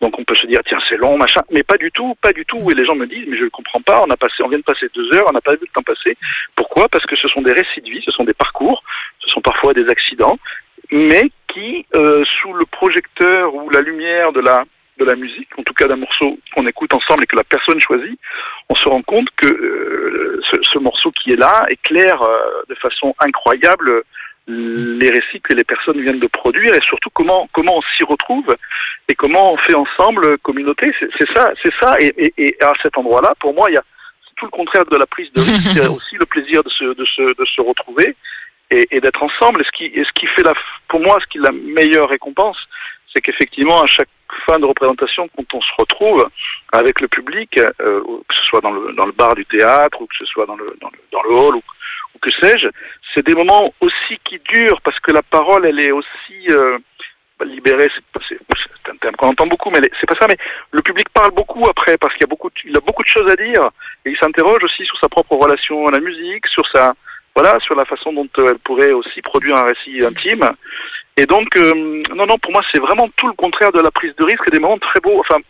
[0.00, 2.44] Donc on peut se dire tiens c'est long machin, mais pas du tout, pas du
[2.44, 2.60] tout.
[2.70, 4.02] Et les gens me disent mais je ne comprends pas.
[4.06, 5.82] On a passé, on vient de passer deux heures, on n'a pas vu le temps
[5.82, 6.16] passer.
[6.56, 6.88] Pourquoi?
[6.88, 8.82] Parce que ce sont des récits de vie, ce sont des parcours,
[9.20, 10.38] ce sont parfois des accidents,
[10.92, 14.64] mais qui euh, sous le projecteur ou la lumière de la
[14.98, 17.80] de la musique, en tout cas d'un morceau qu'on écoute ensemble et que la personne
[17.80, 18.18] choisit,
[18.68, 22.74] on se rend compte que euh, ce, ce morceau qui est là éclaire euh, de
[22.76, 24.02] façon incroyable euh,
[24.46, 28.54] les récits que les personnes viennent de produire et surtout comment comment on s'y retrouve
[29.08, 30.92] et comment on fait ensemble communauté.
[31.00, 31.96] C'est c'est ça, c'est ça.
[31.98, 33.84] Et, et, et à cet endroit-là, pour moi, il y a
[34.28, 35.70] c'est tout le contraire de la prise de risque.
[35.70, 38.14] Il y a aussi le plaisir de se de se de se retrouver
[38.70, 39.62] et, et d'être ensemble.
[39.62, 40.52] Et ce qui et ce qui fait la
[40.88, 42.58] pour moi ce qui est la meilleure récompense,
[43.14, 44.10] c'est qu'effectivement à chaque
[44.46, 46.26] fin de représentation, quand on se retrouve
[46.72, 50.06] avec le public, euh, que ce soit dans le dans le bar du théâtre ou
[50.06, 51.62] que ce soit dans le dans le, dans le hall ou,
[52.14, 52.68] ou que sais-je,
[53.12, 56.78] c'est des moments aussi qui durent parce que la parole elle est aussi euh,
[57.44, 57.90] libérée.
[58.28, 60.26] C'est un terme qu'on entend beaucoup, mais c'est pas ça.
[60.28, 60.36] Mais
[60.70, 63.08] le public parle beaucoup après parce qu'il y a beaucoup de, il a beaucoup de
[63.08, 63.70] choses à dire
[64.04, 66.92] et il s'interroge aussi sur sa propre relation à la musique, sur sa
[67.36, 70.48] voilà, sur la façon dont euh, elle pourrait aussi produire un récit intime.
[71.16, 74.14] Et donc, euh, non, non, pour moi, c'est vraiment tout le contraire de la prise
[74.16, 75.20] de risque et des moments très beaux.
[75.20, 75.40] Enfin,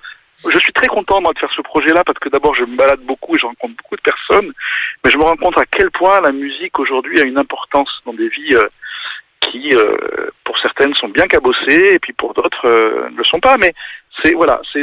[0.47, 3.01] je suis très content moi de faire ce projet-là parce que d'abord je me balade
[3.01, 4.53] beaucoup et je rencontre beaucoup de personnes,
[5.03, 8.13] mais je me rends compte à quel point la musique aujourd'hui a une importance dans
[8.13, 8.69] des vies euh,
[9.41, 9.97] qui, euh,
[10.45, 13.57] pour certaines, sont bien cabossées et puis pour d'autres euh, ne le sont pas.
[13.59, 13.73] Mais
[14.23, 14.83] c'est voilà, c'est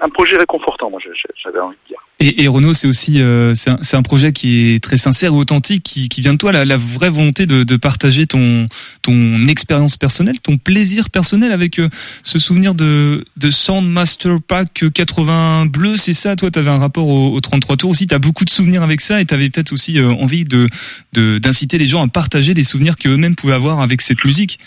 [0.00, 0.90] un projet réconfortant.
[0.90, 1.00] Moi,
[1.44, 1.98] j'avais envie de dire.
[2.20, 5.36] Et, et Renaud, c'est aussi euh, c'est un, un projet qui est très sincère et
[5.36, 8.66] authentique, qui, qui vient de toi, la, la vraie volonté de, de partager ton
[9.02, 11.88] ton expérience personnelle, ton plaisir personnel avec euh,
[12.24, 16.34] ce souvenir de de Soundmaster Pack 80 bleu, c'est ça.
[16.34, 18.06] Toi, tu avais un rapport au, au 33 tours aussi.
[18.08, 20.66] T'as beaucoup de souvenirs avec ça, et t'avais peut-être aussi euh, envie de
[21.12, 24.58] de- d'inciter les gens à partager les souvenirs qu'eux-mêmes pouvaient avoir avec cette musique.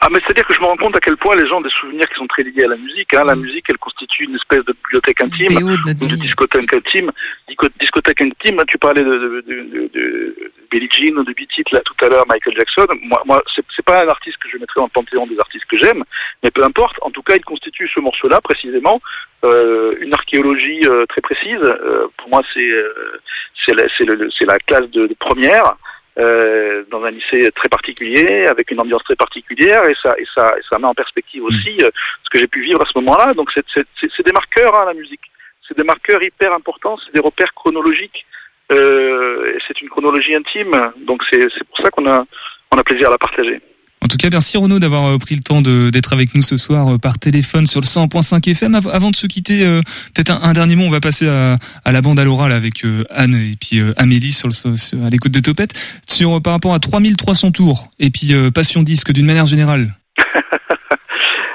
[0.00, 1.70] Ah, mais c'est-à-dire que je me rends compte à quel point les gens ont des
[1.70, 3.12] souvenirs qui sont très liés à la musique.
[3.14, 3.24] Hein.
[3.24, 5.56] La musique, elle constitue une espèce de bibliothèque intime.
[5.56, 7.10] Ou de discothèque intime.
[7.48, 11.80] Disco- Discothèque intime, tu parlais de, de, de, de, Billie Jean ou de Beat là
[11.84, 12.86] tout à l'heure, Michael Jackson.
[13.02, 15.78] Moi, moi c'est pas un artiste que je mettrais dans le panthéon des artistes que
[15.78, 16.02] j'aime,
[16.42, 16.96] mais peu importe.
[17.02, 19.00] En tout cas, il constitue ce morceau-là précisément
[19.44, 21.60] euh, une archéologie euh, très précise.
[21.62, 23.20] Euh, pour moi, c'est euh,
[23.64, 23.84] c'est la,
[24.54, 25.76] la classe de, de première.
[26.18, 30.54] Euh, dans un lycée très particulier, avec une ambiance très particulière, et ça, et ça,
[30.58, 31.90] et ça met en perspective aussi euh,
[32.24, 33.34] ce que j'ai pu vivre à ce moment-là.
[33.34, 33.64] Donc, c'est-
[34.24, 35.20] des marqueurs, hein, la musique
[35.66, 38.26] c'est des marqueurs hyper importants, c'est des repères chronologiques.
[38.72, 42.24] Euh, et c'est une chronologie intime, donc c'est c'est pour ça qu'on a
[42.72, 43.60] on a plaisir à la partager.
[44.04, 46.94] En tout cas, merci Renaud d'avoir euh, pris le temps d'être avec nous ce soir
[46.94, 48.74] euh, par téléphone sur le 100.5 FM.
[48.74, 49.80] Av- Avant de se quitter, euh,
[50.12, 50.84] peut-être un, un dernier mot.
[50.84, 53.94] On va passer à, à la bande à l'oral avec euh, Anne et puis euh,
[53.96, 55.72] Amélie sur le, sur- à l'écoute de Topette
[56.06, 59.94] sur par rapport à 3300 tours et puis euh, Passion Disque d'une manière générale.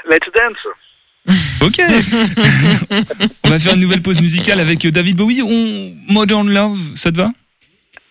[0.09, 1.37] Let's dance.
[1.61, 1.79] Ok.
[3.43, 5.43] on va faire une nouvelle pause musicale avec David Bowie.
[5.43, 7.31] On Modern Love, ça te va?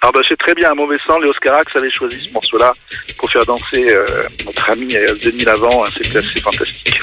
[0.00, 2.72] Ah bah c'est très bien, un mauvais sang, Léos Carax avait choisi ce morceau-là
[3.18, 7.00] pour faire danser euh, notre ami euh, Denis Lavant, hein, c'était assez fantastique.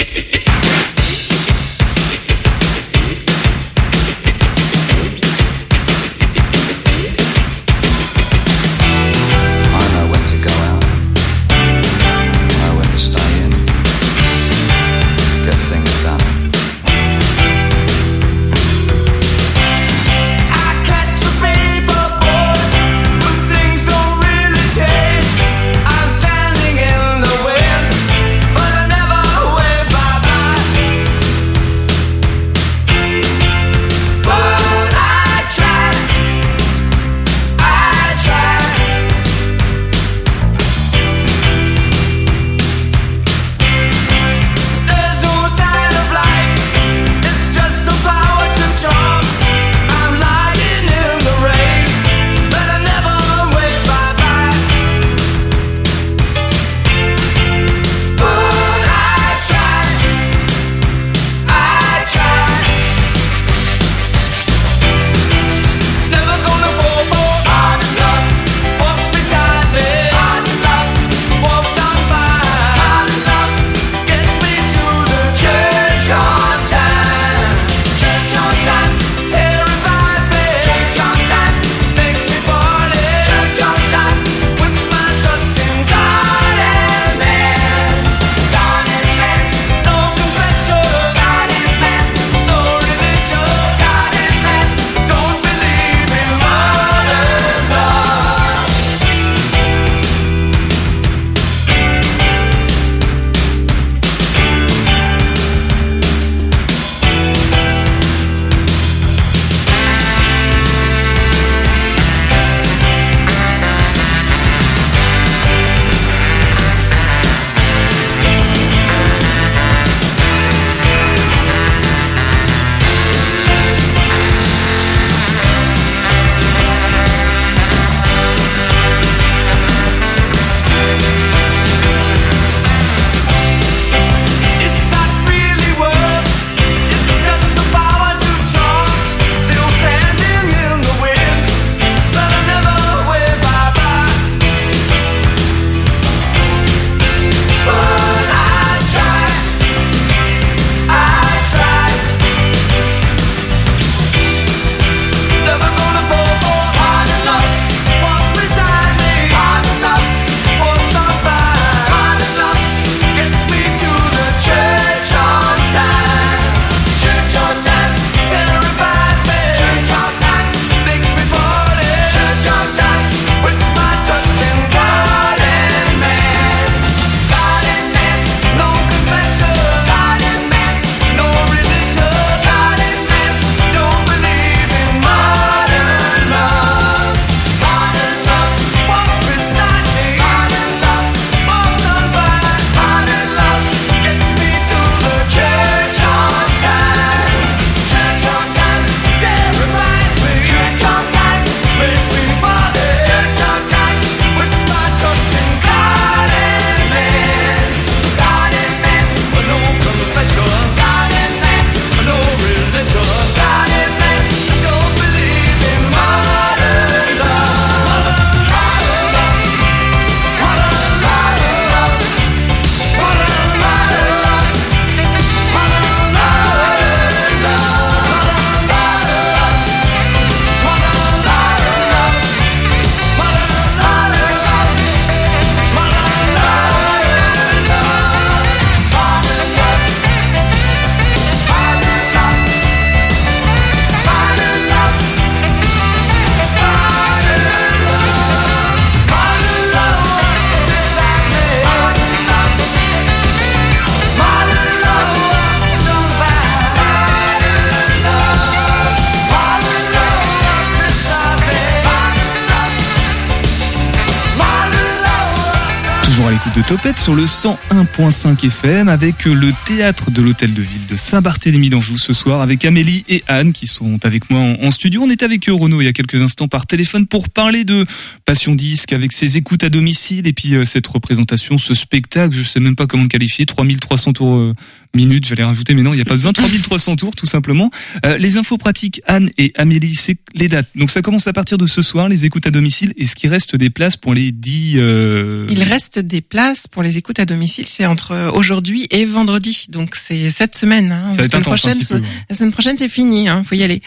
[266.97, 272.13] Sur le 101.5 FM avec le théâtre de l'hôtel de ville de Saint-Barthélemy d'Anjou ce
[272.13, 275.01] soir avec Amélie et Anne qui sont avec moi en, studio.
[275.03, 277.85] On était avec eux, Renaud, il y a quelques instants par téléphone pour parler de
[278.25, 282.43] Passion Disque avec ses écoutes à domicile et puis euh, cette représentation, ce spectacle, je
[282.43, 284.53] sais même pas comment le qualifier, 3300 tours euh,
[284.95, 287.69] minutes, j'allais rajouter, mais non, il n'y a pas besoin, 3300 tours tout simplement.
[288.05, 290.69] Euh, les infos pratiques, Anne et Amélie, c'est les dates.
[290.75, 292.93] Donc ça commence à partir de ce soir, les écoutes à domicile.
[292.97, 294.75] Est-ce qu'il reste des places pour les 10...
[294.77, 299.65] euh, Il reste des places pour les écoutes à domicile, c'est entre aujourd'hui et vendredi.
[299.69, 300.91] Donc c'est cette semaine.
[300.91, 301.09] Hein.
[301.09, 302.07] Ça la, semaine intense prochaine, petit peu, ouais.
[302.29, 303.81] la semaine prochaine, c'est fini, hein, faut y aller.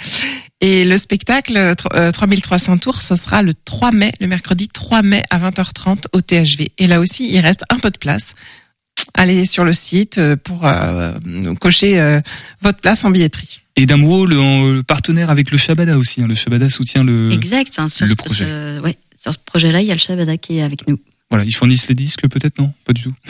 [0.61, 4.69] Et le spectacle euh, tr- euh, 3300 tours, ce sera le 3 mai, le mercredi
[4.69, 6.71] 3 mai à 20h30 au THV.
[6.79, 8.35] Et là aussi, il reste un peu de place.
[9.15, 11.13] Allez sur le site euh, pour euh,
[11.61, 12.21] cocher euh,
[12.61, 13.61] votre place en billetterie.
[13.77, 16.21] Et d'un mot, le, le partenaire avec le Shabada aussi.
[16.21, 16.27] hein.
[16.27, 17.31] Le Shabada soutient le.
[17.33, 17.73] Exact.
[17.79, 18.45] hein, sur le ce, projet.
[18.45, 20.99] ce- ouais, sur ce projet-là, il y a le Shabada qui est avec nous.
[21.31, 23.15] Voilà, ils fournissent les disques peut-être non, pas du tout.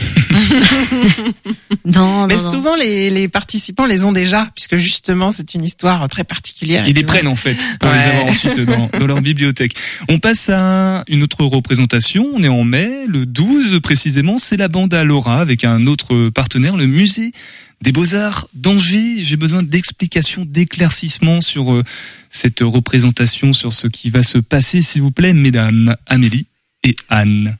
[1.84, 6.06] Non, Mais non, souvent, les, les participants les ont déjà, puisque justement, c'est une histoire
[6.08, 6.86] très particulière.
[6.86, 9.74] Ils les prennent en fait pour les avoir ensuite dans, dans leur bibliothèque.
[10.08, 12.28] On passe à une autre représentation.
[12.34, 14.38] On est en mai, le 12 précisément.
[14.38, 17.32] C'est la bande à Laura avec un autre partenaire, le musée
[17.80, 19.22] des Beaux-Arts d'Angers.
[19.22, 21.84] J'ai besoin d'explications, d'éclaircissements sur euh,
[22.28, 26.46] cette représentation, sur ce qui va se passer, s'il vous plaît, mesdames Amélie
[26.84, 27.56] et Anne.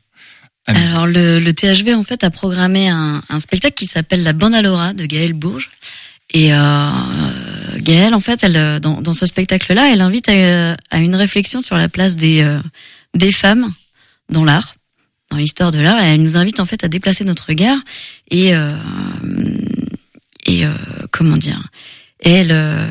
[0.68, 0.86] Amélie.
[0.86, 4.54] Alors le, le THV en fait a programmé un, un spectacle qui s'appelle La Bande
[4.54, 5.70] à Laura de Gaëlle Bourges.
[6.34, 6.90] Et euh,
[7.78, 11.62] Gaëlle en fait, elle euh, dans, dans ce spectacle-là, elle invite à, à une réflexion
[11.62, 12.60] sur la place des euh,
[13.14, 13.72] des femmes
[14.28, 14.76] dans l'art,
[15.30, 15.98] dans l'histoire de l'art.
[16.00, 17.78] Elle nous invite en fait à déplacer notre regard
[18.30, 18.68] et euh,
[20.46, 20.70] et euh,
[21.10, 21.62] comment dire.
[22.20, 22.86] Elle, euh,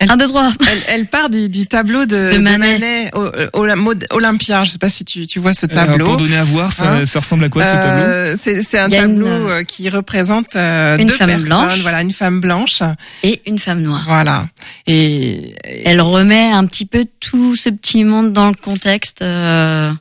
[0.00, 0.52] Elle- un deux trois.
[0.68, 2.78] Elle, elle part du, du tableau de, De de Manet.
[2.78, 3.30] Manet, au,
[3.60, 4.64] au- mode Olympia.
[4.64, 6.04] Je sais pas si tu, tu vois ce Euh, tableau.
[6.04, 8.02] pour donner à voir, ça, Hein ça ressemble à quoi ce tableau?
[8.02, 11.46] Euh, c'est c'est un tableau une, euh, qui représente euh, une deux femme personnes.
[11.46, 11.78] blanche.
[11.82, 12.82] Voilà, une femme blanche.
[13.22, 14.02] et une femme noire.
[14.06, 14.48] Voilà.
[14.88, 19.92] Et, et- Elle remet un petit peu tout ce petit monde dans le contexte euh,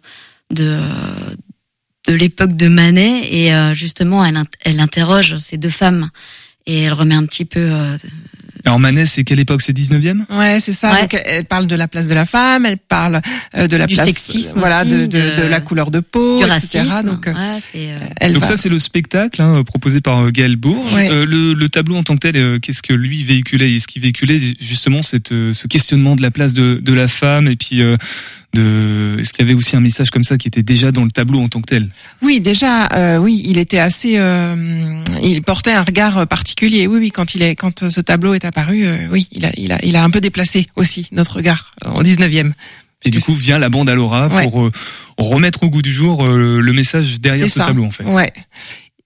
[0.52, 0.80] de
[2.08, 6.10] de l'époque de Manet et euh, justement elle elle interroge ces deux femmes
[6.66, 7.96] et elle remet un petit peu euh,
[8.66, 9.62] Alors Manet, c'est quelle époque?
[9.62, 10.91] C'est 19e Ouais, c'est ça.
[10.93, 11.01] Ouais.
[11.01, 13.22] Donc, elle, parle de la place de la femme, elle parle
[13.58, 15.99] euh, de la Du place, sexisme voilà, aussi, de, de, de- de la couleur de
[15.99, 16.80] peau, du etc.
[16.84, 17.04] racisme.
[17.04, 20.20] Donc, euh, Ouais, c'est, euh, elle Donc va- ça c'est le spectacle hein, proposé par
[20.26, 20.93] euh, Gaël Bourges.
[20.93, 21.10] Ouais.
[21.12, 24.01] Euh, le, le tableau en tant que tel, euh, qu'est-ce que lui véhiculait Est-ce qu'il
[24.01, 27.82] véhiculait justement cette, euh, ce questionnement de la place de, de la femme et puis
[27.82, 27.97] euh,
[28.54, 31.12] de est-ce qu'il y avait aussi un message comme ça qui était déjà dans le
[31.12, 31.89] tableau en tant que tel?
[32.22, 36.88] Oui, déjà, euh, oui, il était assez, euh, il portait un regard particulier.
[36.88, 39.72] Oui, oui, quand il est, quand ce tableau est apparu, euh, oui, il a, il
[39.72, 42.51] a, il a un peu déplacé aussi notre regard en 19e.
[43.06, 44.43] Et du coup vient la bande à Laura Ouais.
[44.43, 44.72] pour euh,
[45.18, 47.66] remettre au goût du jour euh, le message derrière ce ça.
[47.66, 48.06] tableau en fait.
[48.06, 48.32] Ouais.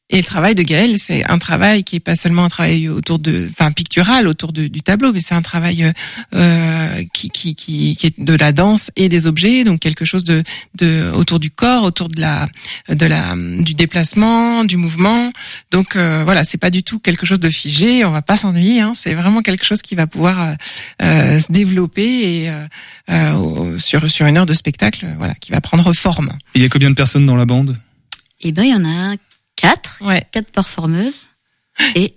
[0.09, 3.19] Et le travail de Gaël, c'est un travail qui est pas seulement un travail autour
[3.19, 5.91] de, enfin pictural autour de- du tableau, mais c'est un travail euh,
[6.33, 10.23] euh, qui, qui, qui, qui est de la danse et des objets, donc quelque chose
[10.23, 10.43] de,
[10.75, 12.47] de autour du corps, autour de la,
[12.87, 15.33] de la, du déplacement, du mouvement.
[15.71, 18.05] Donc euh, voilà, c'est pas du tout quelque chose de figé.
[18.05, 18.79] On va pas s'ennuyer.
[18.79, 20.53] Hein, c'est vraiment quelque chose qui va pouvoir euh,
[21.01, 22.65] euh, se développer et euh,
[23.09, 26.29] euh, sur sur une heure de spectacle, voilà, qui va prendre forme.
[26.55, 27.77] Et il y a combien de personnes dans la bande?
[28.39, 29.15] Et ben il y en a
[29.57, 30.23] quatre, Ouais.
[30.31, 31.27] quatre performeuses
[31.95, 32.13] et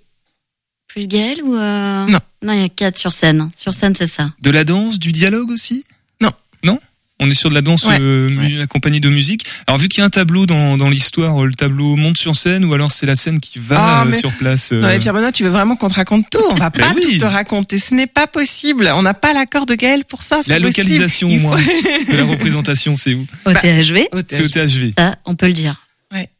[0.87, 2.05] plus Gaëlle ou euh...
[2.07, 2.19] Non.
[2.43, 3.49] non il y a quatre sur scène.
[3.55, 4.31] Sur scène c'est ça.
[4.41, 5.83] De la danse, du dialogue aussi?
[6.21, 6.31] Non.
[6.63, 6.79] Non?
[7.23, 8.61] On est sur de la danse Ouais, euh, ouais.
[8.63, 9.45] accompagnée de musique.
[9.67, 12.65] Alors vu qu'il y a un tableau dans, dans l'histoire, le tableau monte sur scène
[12.65, 14.97] ou alors c'est la scène qui va Ah, euh, mais- sur place euh, Non, mais
[14.99, 16.39] Pierre Benoît, tu veux vraiment qu'on te raconte tout?
[16.49, 17.01] On va Ben pas oui.
[17.03, 17.77] tout te raconter.
[17.79, 18.91] Ce n'est pas possible.
[18.95, 20.41] On n'a pas l'accord de Gaël pour ça.
[20.47, 23.21] La localisation au faut- moins de la représentation, c'est où?
[23.45, 24.47] Au Bah, THV, C'est au.
[24.49, 24.93] THV.
[24.97, 25.85] ça on peut le dire.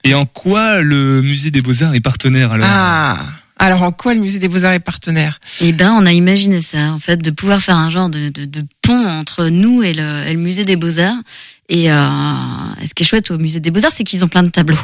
[0.04, 3.18] Et en quoi le musée des Beaux-Arts est partenaire alors Ah.
[3.58, 5.40] Alors en quoi le musée des Beaux-Arts est partenaire?
[5.62, 8.46] Eh ben, on a imaginé ça, en fait, de pouvoir faire un genre de, de,
[8.46, 11.22] de pont entre nous et le, et le musée des Beaux-Arts.
[11.72, 11.96] Et, euh,
[12.86, 14.78] ce qui est chouette au musée des Beaux-Arts, c'est qu'ils ont plein de tableaux.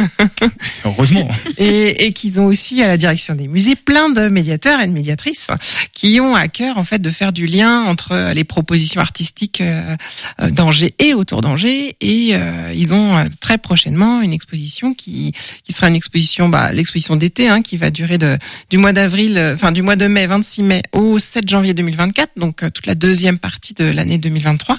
[0.62, 1.28] C'est heureusement.
[1.58, 4.92] et, et qu'ils ont aussi à la direction des musées plein de médiateurs et de
[4.92, 5.48] médiatrices
[5.92, 9.96] qui ont à cœur en fait de faire du lien entre les propositions artistiques euh,
[10.40, 15.32] euh, d'Angers et autour d'Angers et euh, ils ont euh, très prochainement une exposition qui
[15.64, 18.38] qui sera une exposition bah l'exposition d'été hein, qui va durer de
[18.70, 22.64] du mois d'avril enfin du mois de mai 26 mai au 7 janvier 2024 donc
[22.72, 24.78] toute la deuxième partie de l'année 2023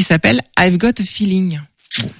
[0.00, 1.60] qui s'appelle I've Got a Feeling.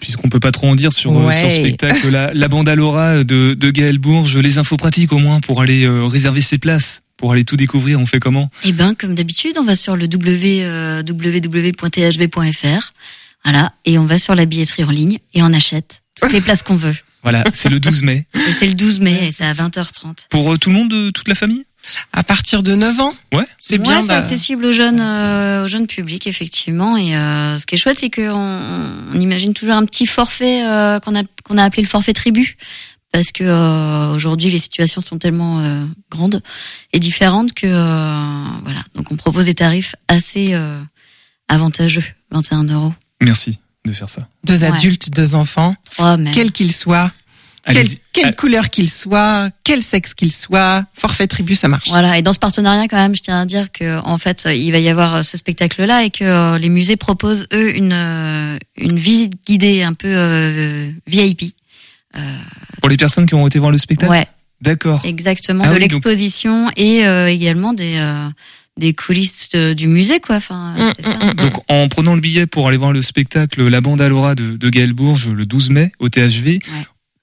[0.01, 1.33] Puisqu'on peut pas trop en dire sur, euh, Ouais.
[1.39, 5.13] sur ce spectacle, la, la bande à Laura de, de Gaël Bourges, les infos pratiques
[5.13, 8.51] au moins pour aller euh, réserver ses places, pour aller tout découvrir, on fait comment?
[8.65, 12.93] Eh ben, comme d'habitude, on va sur le w, euh, www.thv.fr.
[13.45, 13.73] Voilà.
[13.87, 16.03] Et on va sur la billetterie en ligne et on achète
[16.33, 16.95] les places qu'on veut.
[17.23, 18.27] Voilà, c'est le 12 mai.
[18.59, 20.27] C'est le 12 mai Ouais, et c'est à 20h30.
[20.31, 21.65] Pour euh, tout le monde, euh, toute la famille?
[22.13, 23.45] À partir de 9 ans, Ouais.
[23.61, 24.03] c'est Ouais, bien.
[24.03, 26.97] c'est bah, accessible aux jeunes, euh, aux jeunes publics effectivement.
[26.97, 28.23] Et euh, ce qui est chouette, c'est qu'on
[29.15, 32.57] on imagine toujours un petit forfait euh, qu'on a qu'on a appelé le forfait tribu,
[33.13, 36.43] parce que euh, aujourd'hui les situations sont tellement euh, grandes
[36.93, 38.81] et différentes que euh, voilà.
[38.95, 40.81] Donc on propose des tarifs assez euh,
[41.49, 42.95] avantageux, 21 euros.
[43.23, 44.29] Merci de faire ça.
[44.45, 44.69] deux Ouais.
[44.73, 47.11] adultes, deux enfants, Trois quels qu'ils soient,
[47.67, 51.89] quelle, quelle couleur qu'ils soient, quel sexe qu'ils soient, forfait tribu, ça marche.
[51.89, 54.71] Voilà, et dans ce partenariat quand même, je tiens à dire que en fait, il
[54.73, 58.59] va y avoir euh, ce spectacle-là et que euh, les musées proposent eux une euh,
[58.77, 61.55] une visite guidée un peu euh, VIP.
[62.81, 64.27] Pour les personnes qui ont été voir le spectacle Ouais,
[64.61, 65.01] D'accord.
[65.05, 68.29] exactement, Ah de oui, donc- l'exposition et euh, également des euh,
[68.77, 70.37] des coulisses de- du musée quoi.
[70.37, 71.11] Enfin, c'est ça.
[71.11, 71.35] mm, mm, mm.
[71.35, 74.71] Donc en prenant le billet pour aller voir le spectacle La Bande Alora de, de
[74.71, 76.59] Gaël Bourges le 12 mai au THV,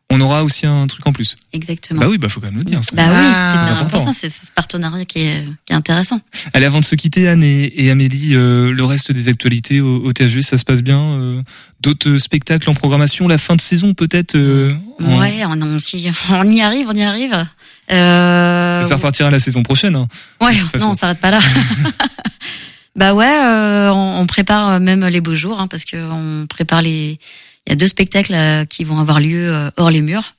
[0.10, 1.36] on aura aussi un truc en plus.
[1.52, 2.00] Exactement.
[2.00, 2.82] Bah oui, bah faut quand même le dire.
[2.84, 2.96] ça.
[2.96, 3.52] Bah oui, Ah.
[3.54, 3.98] c'est Important.
[3.98, 4.14] important.
[4.14, 6.22] C'est ce partenariat qui est, qui est intéressant.
[6.54, 9.98] Allez, avant de se quitter, Anne et, et Amélie, euh, le reste des actualités au,
[10.04, 11.42] au THV, ça se passe bien euh,
[11.82, 14.72] D'autres spectacles en programmation La fin de saison peut-être euh,
[15.04, 17.46] en- Ouais, on, on, s'y- on y arrive, on y arrive.
[17.92, 19.96] Euh, Ça repartira la saison prochaine.
[19.96, 20.08] hein.
[20.42, 21.40] Ouais, non, on s'arrête pas là.
[22.96, 26.82] bah ouais, euh, on, on prépare même les beaux jours hein, parce que on prépare
[26.82, 27.20] les.
[27.68, 30.36] Il y a deux spectacles euh, qui vont avoir lieu euh, hors les murs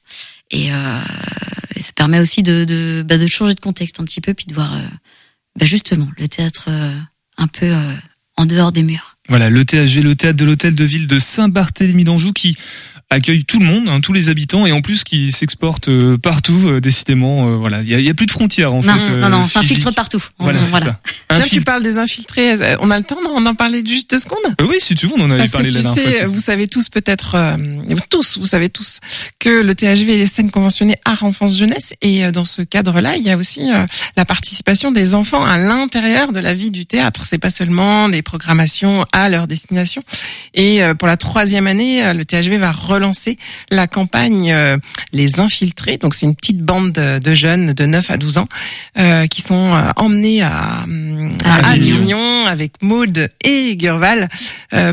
[0.50, 1.00] et, euh,
[1.78, 2.64] ça permet aussi bah,
[3.18, 4.76] de changer de contexte un petit peu puis de voir
[5.56, 6.68] bah, justement le théâtre
[7.36, 7.72] un peu
[8.36, 9.17] en dehors des murs.
[9.28, 12.56] Voilà, le THV, le théâtre de l'hôtel de ville de Saint-Barthélemy d'Anjou qui
[13.10, 16.60] accueille tout le monde, hein, tous les habitants et en plus qui s'exporte euh, partout,
[16.66, 17.48] euh, décidément.
[17.48, 19.10] euh, voilà, il y a, il y a plus de frontières en non, fait.
[19.10, 20.22] euh, non, non, on s'infiltre partout.
[20.38, 21.00] On- Voilà, c'est ça.
[21.30, 22.56] Tiens, tu parles des infiltrés.
[22.80, 24.38] On a le temps d'en d'en parler juste deux secondes?
[24.60, 26.26] Euh, oui, si tu veux, on en avait Parce que parlé la dernière sais, fois.
[26.26, 27.56] vous savez tous peut-être, euh,
[27.88, 29.00] vous tous, vous savez tous
[29.38, 33.22] que le THV est scène conventionnée art enfance jeunesse et euh, dans ce cadre-là, il
[33.22, 33.86] y a aussi euh,
[34.18, 37.22] la participation des enfants à l'intérieur de la vie du théâtre.
[37.24, 40.02] C'est pas seulement des programmations à leur destination.
[40.54, 43.38] Et euh, pour la troisième année, euh, le THV va relancer
[43.70, 44.76] la campagne euh,
[45.12, 45.98] Les Infiltrés.
[45.98, 48.48] Donc c'est une petite bande de, jeunes de 9 à 12 ans
[49.30, 50.84] qui sont emmenés à,
[51.44, 52.46] à Avignon.
[52.46, 54.28] Avec Maude et Gurval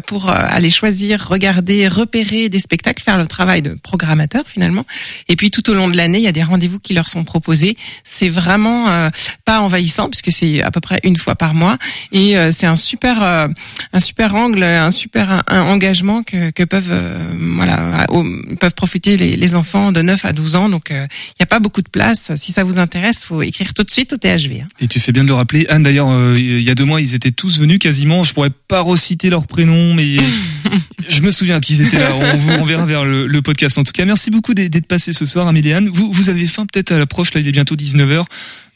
[0.07, 4.85] pour aller choisir, regarder, repérer des spectacles, faire le travail de programmateur finalement.
[5.29, 7.23] Et puis tout au long de l'année, il y a des rendez-vous qui leur sont
[7.23, 7.77] proposés.
[8.03, 9.09] C'est vraiment euh,
[9.45, 11.77] pas envahissant puisque c'est à peu près une fois par mois
[12.11, 13.47] et euh, c'est un super euh,
[13.93, 17.19] un super angle, un super un- engagement que, que peuvent euh,
[17.55, 18.23] voilà au-
[18.59, 20.69] peuvent profiter les, les enfants de 9 à 12 ans.
[20.69, 22.31] Donc euh, il n'y a pas beaucoup de place.
[22.35, 24.61] Si ça vous intéresse, faut écrire tout de suite au THV.
[24.61, 24.67] hein.
[24.79, 25.65] Et tu fais bien de le rappeler.
[25.69, 28.23] Anne, d'ailleurs, euh, il y a deux mois, ils étaient tous venus quasiment.
[28.23, 30.17] Je pourrais pas reciter leurs prénoms, mais
[31.07, 32.09] je me souviens qu'ils étaient là.
[32.15, 33.77] On vous renverra vers le, le podcast.
[33.77, 35.89] En tout cas, merci beaucoup d'être d'être passé ce soir, Amélie et Anne.
[35.89, 38.23] Vous, vous avez faim peut-être à l'approche, là, il est bientôt 19h.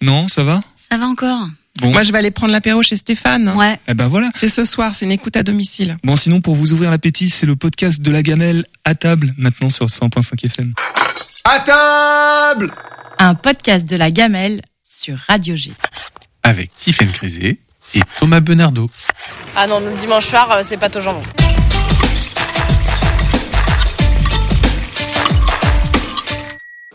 [0.01, 0.61] Non, ça va?
[0.91, 1.47] Ça va encore.
[1.81, 3.49] Bon, Moi, je vais aller prendre l'apéro chez Stéphane.
[3.55, 3.79] Ouais.
[3.87, 4.29] eh ben voilà.
[4.35, 5.97] C'est ce soir, c'est une écoute à domicile.
[6.03, 9.69] Bon, sinon, pour vous ouvrir l'appétit, c'est le podcast de la gamelle à table, maintenant
[9.69, 10.73] sur 100.5 FM.
[11.45, 12.73] À table
[13.17, 15.71] Un podcast de la gamelle sur Radio G.
[16.43, 17.59] avec Tiffaine Crisé
[17.95, 18.89] et Thomas Benardo.
[19.55, 21.21] Ah non, le dimanche soir, euh, c'est pas au jambon.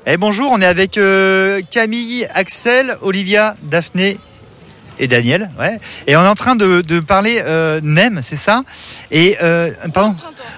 [0.07, 4.18] Eh bonjour, on est avec euh, Camille, Axel, Olivia, Daphné
[4.99, 5.80] et Daniel, ouais.
[6.07, 8.62] Et on est en train de, de parler euh, NEM, c'est ça?
[9.11, 10.16] Et euh, pardon,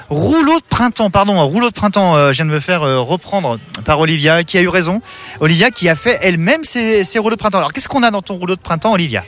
[0.09, 2.17] rouleau de printemps, pardon, un rouleau de printemps.
[2.17, 5.01] euh, je viens de me faire euh, reprendre par Olivia, qui a eu raison.
[5.41, 7.59] Olivia qui a fait elle-même ses, ses rouleaux de printemps.
[7.59, 9.25] Alors qu'est-ce qu'on a dans ton rouleau de printemps, Olivia?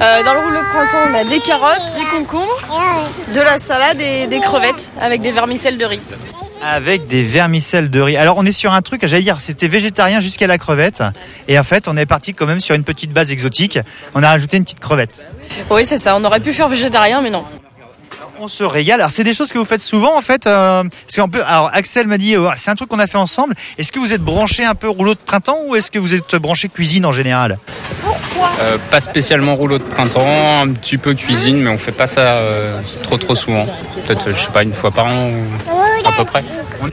[0.00, 2.60] Euh, dans le rouleau de printemps, on a des carottes, des concombres,
[3.34, 6.00] de la salade et des crevettes avec des vermicelles de riz.
[6.62, 8.16] Avec des vermicelles de riz.
[8.16, 11.02] Alors on est sur un truc, j'allais dire, c'était végétarien jusqu'à la crevette.
[11.46, 13.78] Et en fait, on est parti quand même sur une petite base exotique.
[14.14, 15.24] On a rajouté une petite crevette.
[15.70, 16.16] Oui, c'est ça.
[16.16, 17.44] On aurait pu faire végétarien, mais non.
[18.40, 19.00] On se régale.
[19.00, 20.46] Alors c'est des choses que vous faites souvent en fait.
[20.46, 21.42] Euh, parce qu'on peut.
[21.44, 23.54] Alors Axel m'a dit, euh, c'est un truc qu'on a fait ensemble.
[23.78, 26.36] Est-ce que vous êtes branché un peu rouleau de printemps ou est-ce que vous êtes
[26.36, 27.58] branché cuisine en général?
[28.60, 32.20] Euh, pas spécialement rouleau de printemps, un petit peu cuisine, mais on fait pas ça
[32.20, 33.66] euh, trop trop souvent.
[34.06, 35.77] Peut-être, je sais pas, une fois par an ou
[36.18, 36.44] peu près.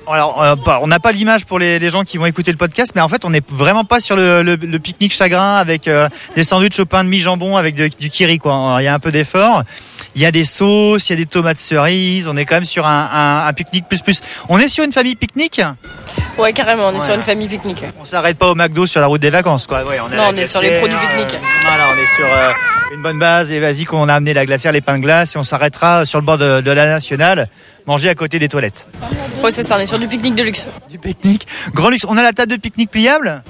[0.07, 2.51] On- Alors, euh, pas- on n'a pas l'image pour les, les gens qui vont écouter
[2.51, 5.55] le podcast, mais en fait, on n'est vraiment pas sur le, le- le pique-nique chagrin
[5.57, 8.37] avec euh, des sandwichs au pain de mi-jambon avec de- du kiri.
[8.39, 8.77] Quoi.
[8.79, 9.63] Il y a un peu d'effort.
[10.15, 12.27] Il y a des sauces, il y a des tomates cerises.
[12.27, 14.21] On est quand même sur un, un- un pique-nique plus plus.
[14.49, 15.61] On est sur une famille pique-nique?
[16.37, 17.01] Ouais, carrément, on est Ouais.
[17.01, 17.83] sur une famille pique-nique.
[17.99, 19.67] On s'arrête pas au McDo sur la route des vacances.
[19.67, 19.83] Quoi.
[19.83, 21.35] Ouais, on Non, à la on est sur les produits pique-nique.
[21.35, 22.51] euh, voilà, on est sur euh,
[22.93, 23.51] une bonne base.
[23.51, 26.19] Et vas-y, qu'on a amené la glacière, les pains de glace, et on s'arrêtera sur
[26.19, 27.49] le bord de, de la nationale
[27.87, 28.87] manger à côté des toilettes.
[29.43, 30.65] Ouais, c'est ça, on est sur du pique-nique de luxe.
[30.89, 31.45] Du pique-nique.
[31.73, 32.05] Grand luxe.
[32.07, 33.43] On a la table de pique-nique pliable?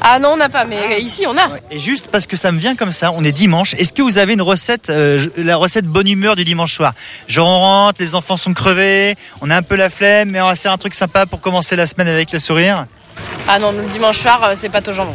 [0.00, 1.48] Ah non, on n'a pas, mais ici on a.
[1.70, 3.74] Et juste parce que ça me vient comme ça, on est dimanche.
[3.74, 6.94] Est-ce que vous avez une recette, euh, la recette bonne humeur du dimanche soir?
[7.28, 10.46] Genre on rentre, les enfants sont crevés, on a un peu la flemme, mais on
[10.46, 12.86] va faire un truc sympa pour commencer la semaine avec le sourire.
[13.48, 15.14] Ah non, le dimanche soir, euh, c'est pâte au jambon.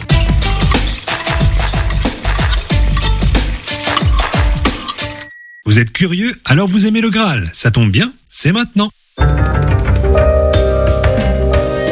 [5.63, 7.47] Vous êtes curieux, alors vous aimez le Graal.
[7.53, 8.89] Ça tombe bien, c'est maintenant.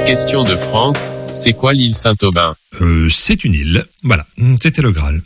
[0.08, 0.98] Question de Franck,
[1.36, 2.56] c'est quoi l'île Saint-Aubin?
[2.82, 3.86] Euh, c'est une île.
[4.02, 4.26] Voilà,
[4.60, 5.22] c'était le Graal.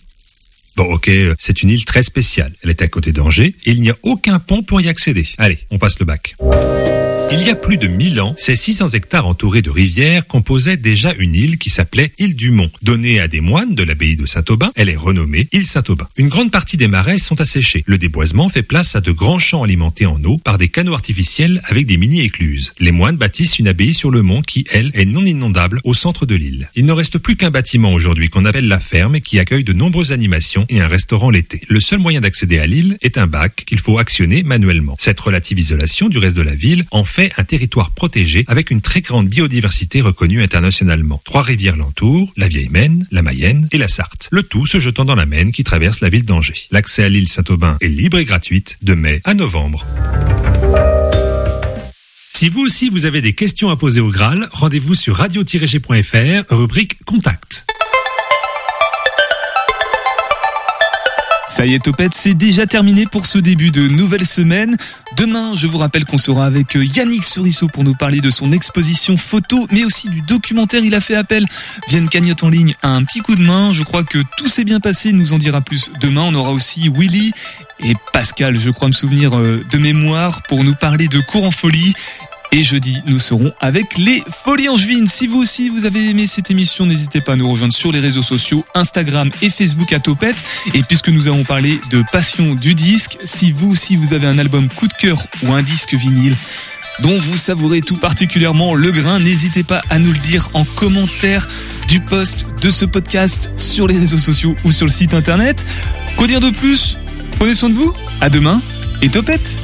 [0.76, 2.52] Bon, ok, euh, c'est une île très spéciale.
[2.64, 5.26] Elle est à côté d'Angers et il n'y a aucun pont pour y accéder.
[5.38, 6.36] Allez, on passe le bac.
[7.36, 11.15] Il y a plus de 1000 ans, ces 600 hectares entourés de rivières composaient déjà
[11.17, 12.69] une île qui s'appelait île du Mont.
[12.84, 16.07] Donnée à des moines de l'abbaye de Saint-Aubin, elle est renommée île Saint-Aubin.
[16.15, 17.84] Une grande partie des marais sont asséchés.
[17.88, 21.59] Le déboisement fait place à de grands champs alimentés en eau par des canaux artificiels
[21.63, 22.73] avec des mini-écluses.
[22.77, 26.27] Les moines bâtissent une abbaye sur le mont qui, elle, est non inondable au centre
[26.27, 26.69] de l'île.
[26.75, 29.73] Il ne reste plus qu'un bâtiment aujourd'hui qu'on appelle la ferme et qui accueille de
[29.73, 31.61] nombreuses animations et un restaurant l'été.
[31.67, 34.97] Le seul moyen d'accéder à l'île est un bac qu'il faut actionner manuellement.
[34.99, 38.82] Cette relative isolation du reste de la ville en fait un territoire protégé avec une
[38.82, 41.21] très grande biodiversité reconnue internationalement.
[41.24, 44.28] Trois rivières l'entourent, la Vieille Maine, la Mayenne et la Sarthe.
[44.32, 46.67] Le tout se jetant dans la Maine qui traverse la ville d'Angers.
[46.71, 49.86] L'accès à l'île Saint-Aubin est libre et gratuite de mai à novembre.
[52.32, 57.03] Si vous aussi vous avez des questions à poser au Graal, rendez-vous sur radio-g.fr, rubrique
[57.05, 57.65] Contact.
[61.54, 64.76] Ça y est, Topette, c'est déjà terminé pour ce début de nouvelle semaine.
[65.18, 69.18] Demain, je vous rappelle qu'on sera avec Yannick Sorisseau pour nous parler de son exposition
[69.18, 70.84] photo, mais aussi du documentaire.
[70.84, 71.45] Il a fait appel
[71.89, 73.72] via une cagnotte en ligne à un petit coup de main.
[73.72, 75.10] Je crois que tout s'est bien passé.
[75.10, 76.24] Il nous en dira plus demain.
[76.24, 77.34] On aura aussi Willy
[77.82, 81.51] et Pascal, je crois me souvenir euh, de mémoire, pour nous parler de cours en
[81.51, 81.93] folie.
[82.56, 85.08] Et jeudi, nous serons avec les Folies Angevines.
[85.08, 87.99] Si vous aussi vous avez aimé cette émission, n'hésitez pas à nous rejoindre sur les
[87.99, 90.36] réseaux sociaux, Instagram et Facebook à Topette.
[90.76, 94.38] Et puisque nous avons parlé de passion du disque, si vous aussi vous avez un
[94.38, 96.36] album coup de cœur ou un disque vinyle,
[96.99, 101.49] dont vous savourez tout particulièrement le grain, n'hésitez pas à nous le dire en commentaire
[101.88, 105.66] du post de ce podcast sur les réseaux sociaux ou sur le site internet.
[106.18, 106.97] Qu'au dire de plus?
[107.39, 108.62] Prenez soin de vous, à demain
[109.01, 109.58] et Topette